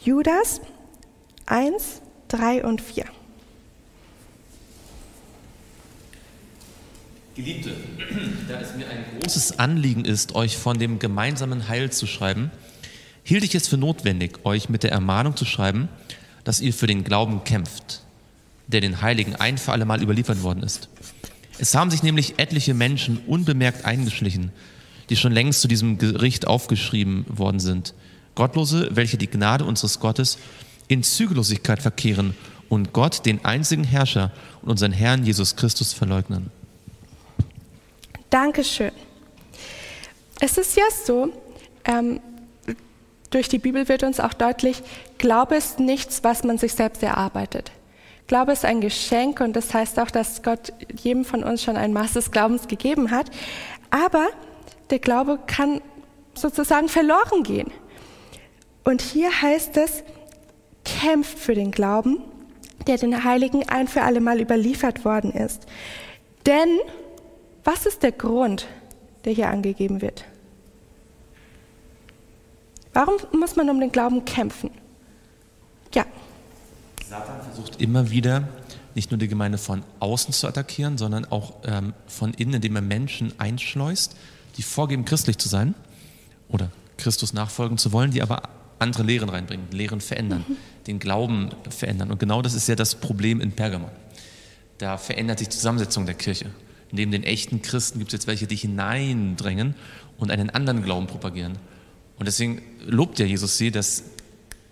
[0.03, 0.61] Judas
[1.47, 3.05] 1, 3 und 4.
[7.37, 7.71] Geliebte,
[8.49, 12.51] da es mir ein großes Anliegen ist, euch von dem gemeinsamen Heil zu schreiben,
[13.25, 15.91] hielt ich es für notwendig, euch mit der Ermahnung zu schreiben,
[16.45, 18.01] dass ihr für den Glauben kämpft,
[18.69, 20.89] der den Heiligen ein für alle Mal überliefert worden ist.
[21.59, 24.51] Es haben sich nämlich etliche Menschen unbemerkt eingeschlichen,
[25.11, 27.93] die schon längst zu diesem Gericht aufgeschrieben worden sind.
[28.35, 30.39] Gottlose, welche die Gnade unseres Gottes
[30.89, 32.35] in Zügellosigkeit verkehren
[32.71, 34.33] und Gott, den einzigen Herrscher
[34.63, 36.51] und unseren Herrn Jesus Christus verleugnen.
[38.31, 38.93] Dankeschön.
[40.41, 41.31] Es ist ja so,
[41.85, 42.21] ähm,
[43.31, 44.83] durch die Bibel wird uns auch deutlich,
[45.19, 47.73] Glaube ist nichts, was man sich selbst erarbeitet.
[48.27, 51.93] Glaube ist ein Geschenk und das heißt auch, dass Gott jedem von uns schon ein
[51.93, 53.31] Maß des Glaubens gegeben hat.
[53.91, 54.27] Aber
[54.91, 55.81] der Glaube kann
[56.35, 57.71] sozusagen verloren gehen.
[58.85, 60.03] Und hier heißt es,
[60.85, 62.19] kämpft für den Glauben,
[62.87, 65.67] der den Heiligen ein für alle Mal überliefert worden ist.
[66.47, 66.79] Denn
[67.67, 68.67] was ist der Grund,
[69.25, 70.25] der hier angegeben wird?
[72.95, 74.71] Warum muss man um den Glauben kämpfen?
[75.93, 76.07] Ja.
[77.07, 78.49] Satan versucht immer wieder,
[78.95, 82.83] nicht nur die Gemeinde von außen zu attackieren, sondern auch ähm, von innen, indem er
[82.83, 84.17] Menschen einschleust,
[84.57, 85.75] die vorgeben, christlich zu sein
[86.49, 88.45] oder Christus nachfolgen zu wollen, die aber
[88.79, 90.57] andere Lehren reinbringen, Lehren verändern, mhm.
[90.87, 92.11] den Glauben verändern.
[92.11, 93.91] Und genau das ist ja das Problem in Pergamon.
[94.79, 96.51] Da verändert sich die Zusammensetzung der Kirche.
[96.93, 99.75] Neben den echten Christen gibt es jetzt welche, die hineindrängen
[100.19, 101.59] und einen anderen Glauben propagieren.
[102.19, 104.05] Und deswegen lobt ja Jesus sie, dass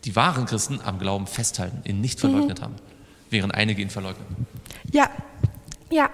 [0.05, 2.65] die wahren Christen am Glauben festhalten, ihn nicht verleugnet mhm.
[2.65, 2.75] haben,
[3.31, 4.27] während einige ihn verleugnen.
[4.93, 5.11] Ja,
[5.91, 6.11] ja,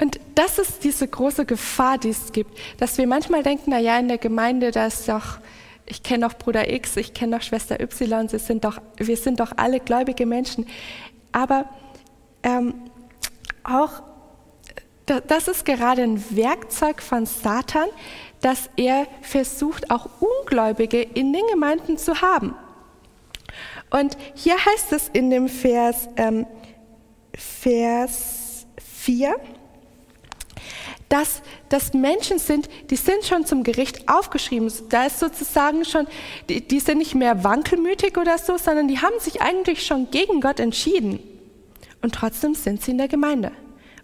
[0.00, 3.98] und das ist diese große Gefahr, die es gibt, dass wir manchmal denken, na ja,
[3.98, 5.38] in der Gemeinde, da ist doch,
[5.86, 9.40] ich kenne doch Bruder X, ich kenne doch Schwester Y, sie sind doch, wir sind
[9.40, 10.66] doch alle gläubige Menschen.
[11.32, 11.64] Aber
[12.42, 12.74] ähm,
[13.64, 14.02] auch
[15.08, 17.88] das ist gerade ein Werkzeug von Satan,
[18.40, 22.54] dass er versucht, auch Ungläubige in den Gemeinden zu haben.
[23.90, 26.46] Und hier heißt es in dem Vers, ähm,
[27.34, 28.66] Vers
[29.02, 29.36] 4,
[31.08, 31.40] dass
[31.70, 34.70] das Menschen sind, die sind schon zum Gericht aufgeschrieben.
[34.90, 36.06] Da ist sozusagen schon,
[36.48, 40.42] die, die sind nicht mehr wankelmütig oder so, sondern die haben sich eigentlich schon gegen
[40.42, 41.18] Gott entschieden.
[42.02, 43.52] Und trotzdem sind sie in der Gemeinde.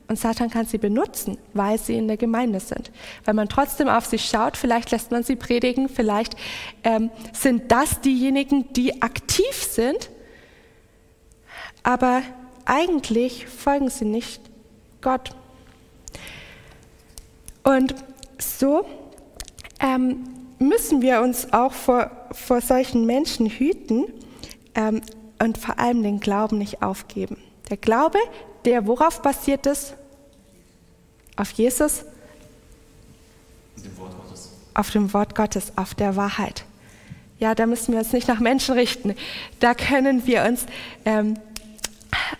[0.07, 2.90] Und Satan kann sie benutzen, weil sie in der Gemeinde sind.
[3.24, 6.36] Weil man trotzdem auf sie schaut, vielleicht lässt man sie predigen, vielleicht
[6.82, 10.11] ähm, sind das diejenigen, die aktiv sind,
[11.82, 12.22] aber
[12.66, 14.42] eigentlich folgen sie nicht
[15.00, 15.30] Gott.
[17.62, 17.94] Und
[18.38, 18.86] so
[19.80, 20.24] ähm,
[20.59, 24.05] müssen wir uns auch vor, vor solchen Menschen hüten
[24.74, 25.00] ähm,
[25.38, 27.38] und vor allem den Glauben nicht aufgeben.
[27.70, 28.18] Der Glaube,
[28.64, 29.94] der worauf basiert ist?
[31.36, 32.04] Auf Jesus?
[33.76, 34.50] Dem Wort Gottes.
[34.74, 36.64] Auf dem Wort Gottes, auf der Wahrheit.
[37.38, 39.14] Ja, da müssen wir uns nicht nach Menschen richten.
[39.60, 40.66] Da können wir uns
[41.04, 41.38] ähm,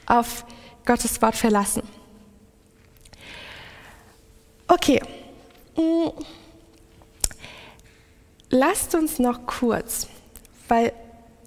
[0.06, 0.44] auf
[0.84, 1.82] Gottes Wort verlassen.
[4.68, 5.00] Okay.
[5.76, 6.10] Mm.
[8.50, 10.06] Lasst uns noch kurz,
[10.68, 10.92] weil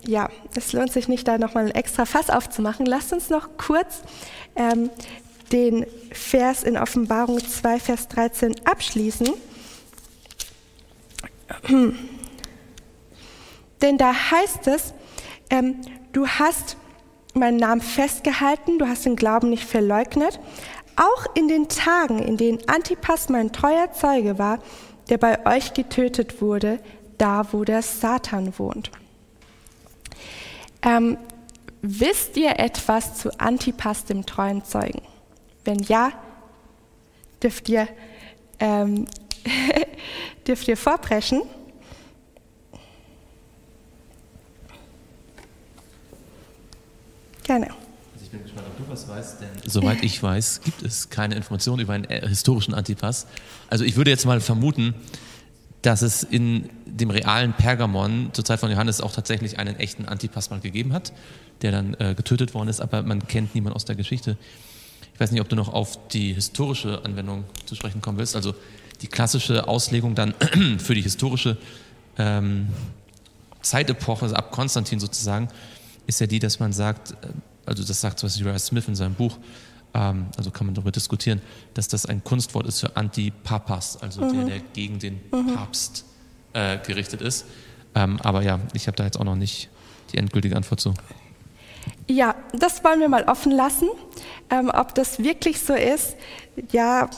[0.06, 2.86] ja, es lohnt sich nicht, da nochmal ein extra Fass aufzumachen.
[2.86, 4.02] Lasst uns noch kurz
[4.58, 4.90] ähm,
[5.52, 9.30] den Vers in Offenbarung 2, Vers 13 abschließen.
[13.82, 14.94] Denn da heißt es,
[15.50, 15.82] ähm,
[16.12, 16.78] du hast
[17.34, 20.40] meinen Namen festgehalten, du hast den Glauben nicht verleugnet,
[20.96, 24.60] auch in den Tagen, in denen Antipas mein treuer Zeuge war,
[25.10, 26.80] der bei euch getötet wurde,
[27.18, 28.92] da wo der Satan wohnt.
[30.82, 31.18] Ähm,
[31.82, 35.02] wisst ihr etwas zu Antipas, dem treuen Zeugen?
[35.64, 36.12] Wenn ja,
[37.42, 37.88] dürft ihr,
[38.60, 39.06] ähm,
[40.48, 41.42] dürft ihr vorpreschen.
[47.44, 47.68] Gerne.
[47.68, 51.36] Also ich bin gespannt, ob du was weißt, denn soweit ich weiß, gibt es keine
[51.36, 53.26] Informationen über einen äh, historischen Antipas.
[53.70, 54.94] Also ich würde jetzt mal vermuten,
[55.82, 60.50] dass es in dem realen Pergamon zur Zeit von Johannes auch tatsächlich einen echten Antipas
[60.50, 61.14] mal gegeben hat,
[61.62, 64.38] der dann äh, getötet worden ist, aber man kennt niemanden aus der Geschichte.
[65.14, 68.36] Ich weiß nicht, ob du noch auf die historische Anwendung zu sprechen kommen willst.
[68.36, 68.54] Also
[69.02, 70.34] die klassische Auslegung dann
[70.78, 71.58] für die historische
[72.18, 72.68] ähm,
[73.62, 75.50] Zeitepoche, also ab Konstantin sozusagen,
[76.06, 77.16] ist ja die, dass man sagt, äh,
[77.66, 79.38] also das sagt zum Beispiel Uriah Smith in seinem Buch,
[79.94, 81.42] ähm, also kann man darüber diskutieren,
[81.74, 84.34] dass das ein Kunstwort ist für Antipapas, also mhm.
[84.34, 85.56] der, der gegen den mhm.
[85.56, 86.06] Papst
[86.54, 87.46] äh, gerichtet ist.
[87.96, 89.70] Ähm, aber ja, ich habe da jetzt auch noch nicht
[90.14, 90.94] die endgültige Antwort zu.
[92.08, 93.90] Ja, das wollen wir mal offen lassen.
[94.50, 96.16] Ähm, ob das wirklich so ist,
[96.72, 97.10] ja,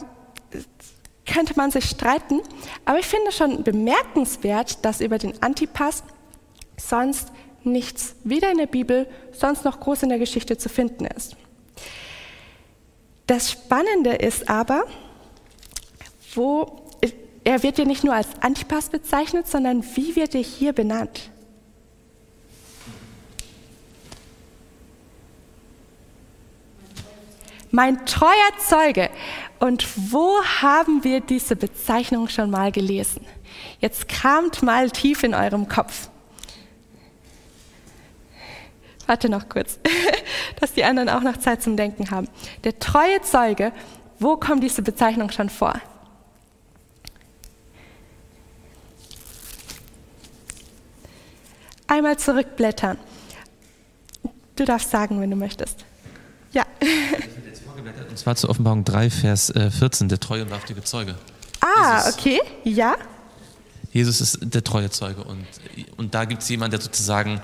[1.25, 2.41] könnte man sich streiten.
[2.85, 6.03] Aber ich finde schon bemerkenswert, dass über den Antipas
[6.77, 7.31] sonst
[7.63, 11.35] nichts, weder in der Bibel, sonst noch groß in der Geschichte zu finden ist.
[13.27, 14.85] Das Spannende ist aber,
[16.33, 16.89] wo
[17.43, 21.31] er wird ja nicht nur als Antipas bezeichnet, sondern wie wird er hier benannt?
[27.71, 29.09] Mein treuer Zeuge.
[29.59, 33.25] Und wo haben wir diese Bezeichnung schon mal gelesen?
[33.79, 36.09] Jetzt kramt mal tief in eurem Kopf.
[39.05, 39.79] Warte noch kurz,
[40.59, 42.27] dass die anderen auch noch Zeit zum Denken haben.
[42.63, 43.73] Der treue Zeuge,
[44.19, 45.73] wo kommt diese Bezeichnung schon vor?
[51.87, 52.99] Einmal zurückblättern.
[54.55, 55.85] Du darfst sagen, wenn du möchtest.
[56.51, 56.63] Ja.
[58.09, 61.15] Und zwar zur Offenbarung 3, Vers 14, äh, der treue und wahrhaftige Zeuge.
[61.61, 62.13] Ah, Jesus.
[62.13, 62.95] okay, ja.
[63.91, 65.45] Jesus ist der treue Zeuge und,
[65.97, 67.41] und da gibt es jemanden, der sozusagen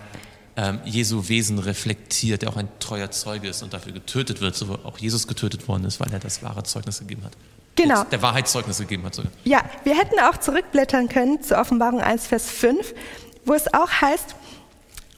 [0.56, 4.80] ähm, Jesu Wesen reflektiert, der auch ein treuer Zeuge ist und dafür getötet wird, so
[4.84, 7.34] auch Jesus getötet worden ist, weil er das wahre Zeugnis gegeben hat.
[7.76, 8.04] Genau.
[8.06, 9.16] Der Wahrheitszeugnis gegeben hat.
[9.16, 9.32] Sogar.
[9.44, 12.94] Ja, wir hätten auch zurückblättern können zur Offenbarung 1, Vers 5,
[13.44, 14.36] wo es auch heißt,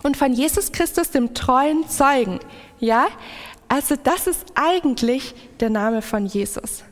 [0.03, 2.39] und von Jesus Christus, dem treuen Zeugen.
[2.79, 3.07] Ja,
[3.67, 6.83] also das ist eigentlich der Name von Jesus.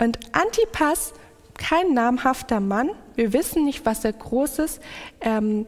[0.00, 1.12] Und Antipas,
[1.56, 4.80] kein namhafter Mann, wir wissen nicht, was er Großes
[5.20, 5.66] ähm,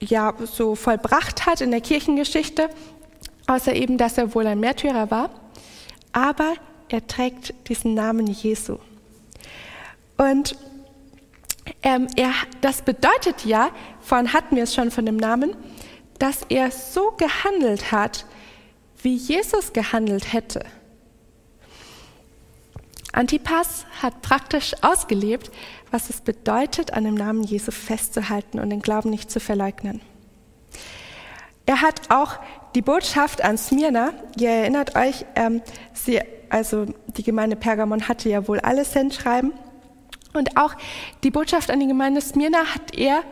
[0.00, 2.68] ja, so vollbracht hat in der Kirchengeschichte,
[3.46, 5.30] außer eben, dass er wohl ein Märtyrer war.
[6.12, 6.54] Aber
[6.88, 8.78] er trägt diesen Namen Jesu.
[10.16, 10.56] Und
[11.82, 15.56] ähm, er, das bedeutet ja, vorhin hatten wir es schon von dem Namen,
[16.18, 18.26] dass er so gehandelt hat,
[19.04, 20.64] wie Jesus gehandelt hätte.
[23.12, 25.52] Antipas hat praktisch ausgelebt,
[25.90, 30.00] was es bedeutet, an dem Namen Jesu festzuhalten und den Glauben nicht zu verleugnen.
[31.66, 32.38] Er hat auch
[32.74, 36.86] die Botschaft an Smyrna, ihr erinnert euch, ähm, sie, also
[37.16, 39.52] die Gemeinde Pergamon hatte ja wohl alles hinschreiben.
[40.32, 40.74] Und auch
[41.22, 43.22] die Botschaft an die Gemeinde Smyrna hat er,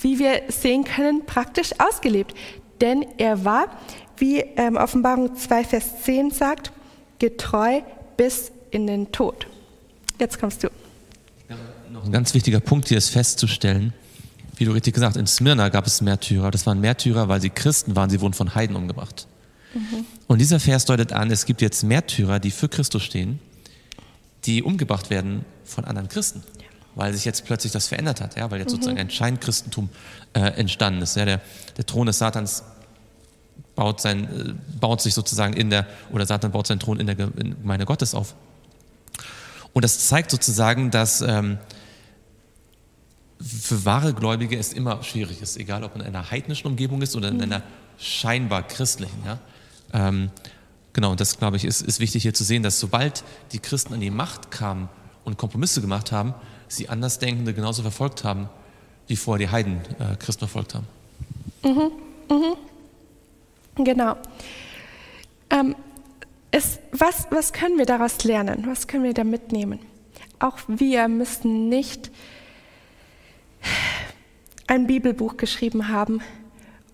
[0.00, 2.34] wie wir sehen können, praktisch ausgelebt.
[2.80, 3.68] Denn er war
[4.18, 6.72] wie ähm, Offenbarung 2, Vers 10 sagt,
[7.18, 7.80] getreu
[8.16, 9.46] bis in den Tod.
[10.18, 10.68] Jetzt kommst du.
[11.48, 11.56] Ja,
[11.90, 13.92] noch ein ganz wichtiger Punkt hier ist festzustellen,
[14.56, 16.50] wie du richtig gesagt hast, in Smyrna gab es Märtyrer.
[16.50, 19.28] Das waren Märtyrer, weil sie Christen waren, sie wurden von Heiden umgebracht.
[19.72, 20.04] Mhm.
[20.26, 23.38] Und dieser Vers deutet an, es gibt jetzt Märtyrer, die für Christus stehen,
[24.44, 26.42] die umgebracht werden von anderen Christen.
[26.58, 26.64] Ja.
[26.96, 28.76] Weil sich jetzt plötzlich das verändert hat, ja, weil jetzt mhm.
[28.76, 29.88] sozusagen ein Scheinchristentum
[30.32, 31.16] äh, entstanden ist.
[31.16, 31.40] Ja, der,
[31.76, 32.64] der Thron des Satans
[33.78, 37.14] baut, sein, äh, baut sich sozusagen in der, oder Satan baut seinen Thron in der
[37.14, 38.34] Gemeinde Gottes auf.
[39.72, 41.58] Und das zeigt sozusagen, dass ähm,
[43.40, 47.28] für wahre Gläubige es immer schwierig ist, egal ob in einer heidnischen Umgebung ist oder
[47.28, 47.42] in mhm.
[47.42, 47.62] einer
[47.98, 49.22] scheinbar christlichen.
[49.24, 49.38] Ja?
[49.92, 50.30] Ähm,
[50.92, 53.22] genau, und das glaube ich ist, ist wichtig hier zu sehen, dass sobald
[53.52, 54.88] die Christen an die Macht kamen
[55.24, 56.34] und Kompromisse gemacht haben,
[56.66, 58.48] sie Andersdenkende genauso verfolgt haben,
[59.06, 60.88] wie vorher die Heiden äh, Christen verfolgt haben.
[61.62, 61.92] Mhm.
[62.28, 62.56] Mhm.
[63.78, 64.16] Genau.
[65.50, 65.76] Ähm,
[66.50, 68.64] es, was, was können wir daraus lernen?
[68.66, 69.80] Was können wir da mitnehmen?
[70.38, 72.10] Auch wir müssen nicht
[74.66, 76.20] ein Bibelbuch geschrieben haben,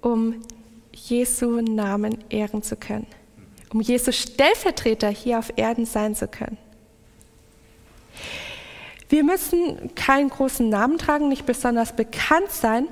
[0.01, 0.43] um
[0.93, 3.07] Jesu Namen ehren zu können,
[3.72, 6.57] um Jesu Stellvertreter hier auf Erden sein zu können.
[9.09, 12.89] Wir müssen keinen großen Namen tragen, nicht besonders bekannt sein,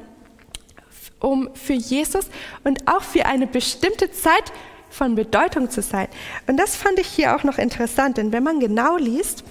[1.22, 2.26] um für Jesus
[2.64, 4.52] und auch für eine bestimmte Zeit
[4.90, 6.08] von Bedeutung zu sein.
[6.46, 9.44] Und das fand ich hier auch noch interessant, denn wenn man genau liest,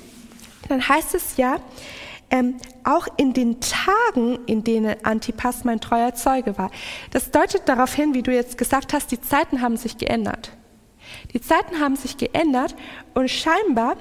[0.70, 1.60] dann heißt es ja,
[2.30, 6.72] ähm, auch in den Tagen, in denen Antipas mein treuer Zeuge war.
[7.12, 10.52] Das deutet darauf hin, wie du jetzt gesagt hast, die Zeiten haben sich geändert.
[11.34, 12.76] Die Zeiten haben sich geändert
[13.14, 13.98] und scheinbar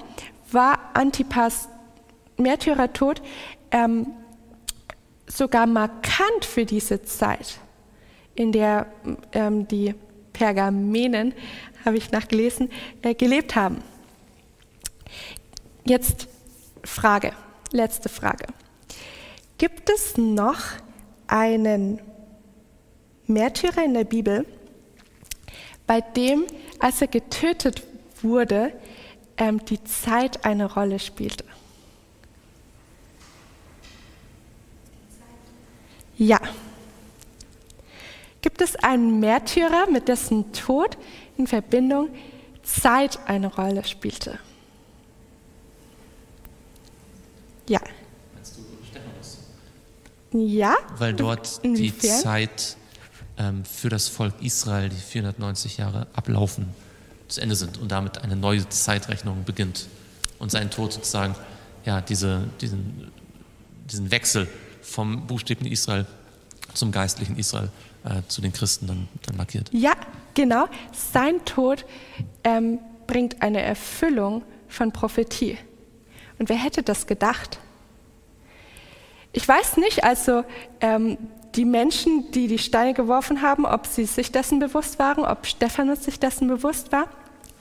[0.51, 1.67] war Antipas
[2.37, 3.21] Märtyrertod
[3.71, 4.07] ähm,
[5.31, 7.59] sogar markant für diese Zeit,
[8.35, 8.87] in der
[9.31, 9.95] ähm, die
[10.33, 11.33] Pergamenen,
[11.85, 12.69] habe ich nachgelesen,
[13.01, 13.81] äh, gelebt haben.
[15.83, 16.27] Jetzt
[16.83, 17.33] Frage,
[17.71, 18.45] letzte Frage.
[19.57, 20.59] Gibt es noch
[21.27, 21.99] einen
[23.27, 24.45] Märtyrer in der Bibel,
[25.87, 26.45] bei dem,
[26.79, 27.83] als er getötet
[28.21, 28.73] wurde,
[29.37, 31.45] ähm, die Zeit eine Rolle spielte?
[36.21, 36.39] Ja.
[38.41, 40.95] Gibt es einen Märtyrer, mit dessen Tod
[41.35, 42.09] in Verbindung
[42.61, 44.37] Zeit eine Rolle spielte?
[47.67, 47.79] Ja.
[48.35, 49.39] Meinst du Stephanus?
[50.31, 50.75] Ja.
[50.99, 51.99] Weil dort Inwiefern?
[51.99, 52.77] die Zeit
[53.37, 56.67] ähm, für das Volk Israel, die 490 Jahre ablaufen,
[57.29, 59.87] zu Ende sind und damit eine neue Zeitrechnung beginnt.
[60.37, 61.33] Und sein Tod sozusagen,
[61.83, 63.11] ja, diese, diesen,
[63.89, 64.47] diesen Wechsel
[64.81, 66.05] vom buchstäblichen Israel
[66.73, 67.69] zum geistlichen Israel,
[68.03, 69.69] äh, zu den Christen dann, dann, markiert.
[69.71, 69.93] Ja,
[70.33, 70.65] genau.
[71.13, 71.85] Sein Tod
[72.43, 75.57] ähm, bringt eine Erfüllung von Prophetie.
[76.39, 77.59] Und wer hätte das gedacht?
[79.33, 80.43] Ich weiß nicht, also
[80.81, 81.17] ähm,
[81.55, 86.03] die Menschen, die die Steine geworfen haben, ob sie sich dessen bewusst waren, ob Stephanus
[86.03, 87.05] sich dessen bewusst war.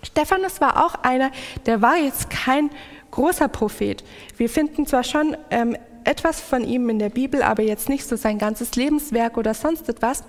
[0.02, 1.30] Stephanus war auch einer,
[1.66, 2.70] der war jetzt kein
[3.10, 4.04] großer Prophet.
[4.36, 8.16] Wir finden zwar schon ähm, etwas von ihm in der Bibel, aber jetzt nicht so
[8.16, 10.24] sein ganzes Lebenswerk oder sonst etwas.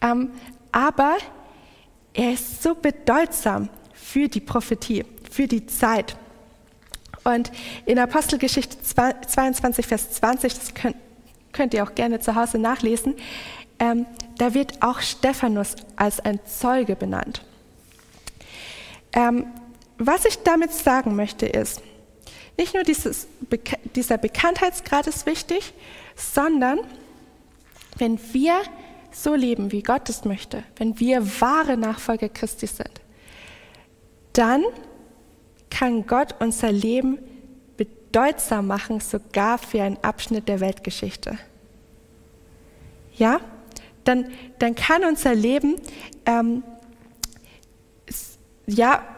[0.00, 0.30] Ähm,
[0.72, 1.16] aber
[2.14, 6.16] er ist so bedeutsam für die Prophetie, für die Zeit.
[7.24, 7.50] Und
[7.86, 10.96] in Apostelgeschichte 22, Vers 20, das könnt,
[11.52, 13.14] könnt ihr auch gerne zu Hause nachlesen,
[13.78, 14.06] ähm,
[14.38, 17.42] da wird auch Stephanus als ein Zeuge benannt.
[19.12, 19.46] Ähm,
[19.98, 21.82] was ich damit sagen möchte ist,
[22.56, 23.26] nicht nur dieses,
[23.94, 25.74] dieser Bekanntheitsgrad ist wichtig,
[26.14, 26.80] sondern
[27.98, 28.60] wenn wir
[29.12, 33.00] so leben, wie Gott es möchte, wenn wir wahre Nachfolger Christi sind,
[34.32, 34.64] dann
[35.70, 37.18] kann Gott unser Leben
[37.76, 41.38] bedeutsam machen, sogar für einen Abschnitt der Weltgeschichte.
[43.16, 43.40] Ja,
[44.04, 45.76] dann, dann kann unser Leben
[46.26, 46.62] ähm,
[48.66, 49.15] ja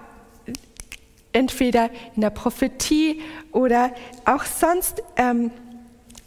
[1.38, 3.22] entweder in der Prophetie
[3.52, 3.92] oder
[4.24, 5.52] auch sonst, ähm,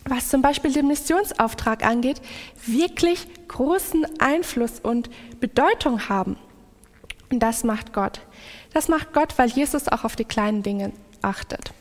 [0.05, 2.21] was zum Beispiel den Missionsauftrag angeht,
[2.65, 5.09] wirklich großen Einfluss und
[5.39, 6.37] Bedeutung haben.
[7.29, 8.21] Und das macht Gott.
[8.73, 11.73] Das macht Gott, weil Jesus auch auf die kleinen Dinge achtet.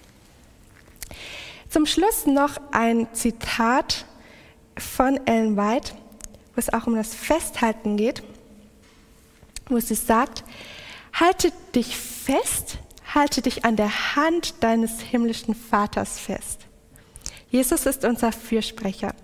[1.69, 4.05] Zum Schluss noch ein Zitat
[4.77, 5.93] von Ellen White,
[6.55, 8.25] wo es auch um das Festhalten geht,
[9.69, 10.43] wo sie sagt,
[11.13, 12.79] halte dich fest
[13.15, 16.67] halte dich an der Hand deines himmlischen Vaters fest.
[17.51, 19.15] Jesus ist unser Fürsprecher.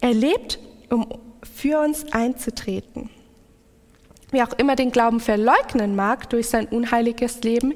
[0.00, 0.58] Er lebt,
[0.90, 1.06] um
[1.42, 3.10] für uns einzutreten.
[4.30, 7.74] Wer auch immer den Glauben verleugnen mag durch sein unheiliges Leben,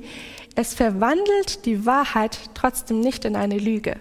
[0.57, 3.97] es verwandelt die Wahrheit trotzdem nicht in eine Lüge.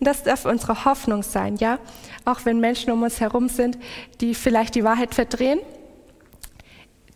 [0.00, 1.78] Und das darf unsere Hoffnung sein, ja?
[2.26, 3.78] Auch wenn Menschen um uns herum sind,
[4.20, 5.60] die vielleicht die Wahrheit verdrehen,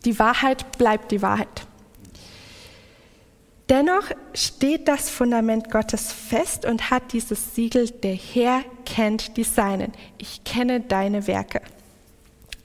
[0.05, 1.67] die Wahrheit bleibt die Wahrheit.
[3.69, 9.93] Dennoch steht das Fundament Gottes fest und hat dieses Siegel, der Herr kennt die Seinen.
[10.17, 11.61] Ich kenne deine Werke.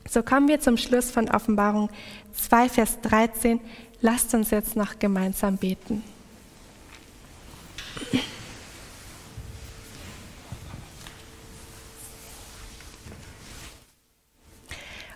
[0.08, 1.90] So kommen wir zum Schluss von Offenbarung
[2.32, 3.60] 2, Vers 13.
[4.00, 6.02] Lasst uns jetzt noch gemeinsam beten.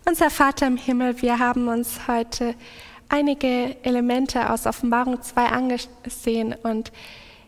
[0.04, 2.54] Unser Vater im Himmel, wir haben uns heute
[3.08, 6.92] einige Elemente aus Offenbarung 2 angesehen und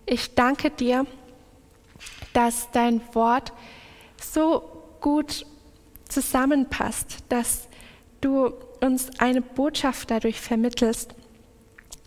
[0.06, 1.06] ich danke dir,
[2.32, 3.52] dass dein Wort
[4.20, 4.62] so
[5.00, 5.46] gut
[6.08, 7.68] zusammenpasst, dass
[8.20, 11.14] du uns eine Botschaft dadurch vermittelst,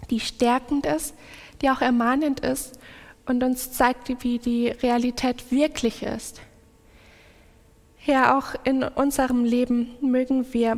[0.10, 1.16] die stärkend ist,
[1.62, 2.80] die auch ermahnend ist
[3.26, 6.41] und uns zeigt, wie die Realität wirklich ist.
[8.06, 10.78] Ja, auch in unserem Leben mögen wir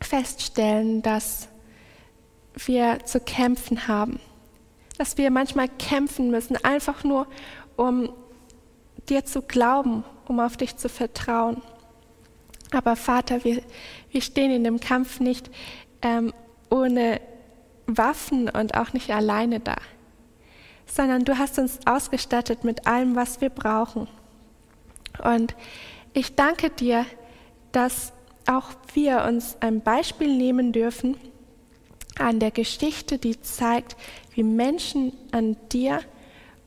[0.00, 1.48] feststellen, dass
[2.54, 4.20] wir zu kämpfen haben.
[4.98, 7.26] Dass wir manchmal kämpfen müssen, einfach nur,
[7.76, 8.12] um
[9.08, 11.62] dir zu glauben, um auf dich zu vertrauen.
[12.72, 13.62] Aber Vater, wir,
[14.10, 15.50] wir stehen in dem Kampf nicht
[16.00, 16.32] ähm,
[16.70, 17.20] ohne
[17.86, 19.76] Waffen und auch nicht alleine da,
[20.86, 24.08] sondern du hast uns ausgestattet mit allem, was wir brauchen.
[25.22, 25.54] Und
[26.14, 27.04] ich danke dir,
[27.72, 28.12] dass
[28.46, 31.16] auch wir uns ein Beispiel nehmen dürfen,
[32.18, 33.96] an der Geschichte, die zeigt,
[34.34, 36.00] wie Menschen an dir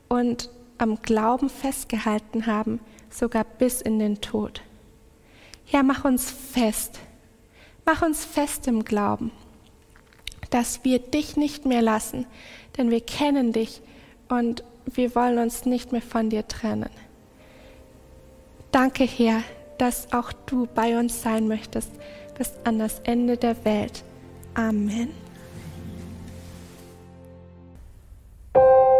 [0.07, 2.79] und am Glauben festgehalten haben,
[3.09, 4.61] sogar bis in den Tod.
[5.67, 6.99] Ja, mach uns fest,
[7.85, 9.31] mach uns fest im Glauben,
[10.49, 12.25] dass wir dich nicht mehr lassen,
[12.77, 13.81] denn wir kennen dich
[14.27, 16.89] und wir wollen uns nicht mehr von dir trennen.
[18.71, 19.41] Danke, Herr,
[19.77, 21.91] dass auch du bei uns sein möchtest
[22.37, 24.03] bis an das Ende der Welt.
[24.53, 25.24] Amen.
[28.55, 28.94] you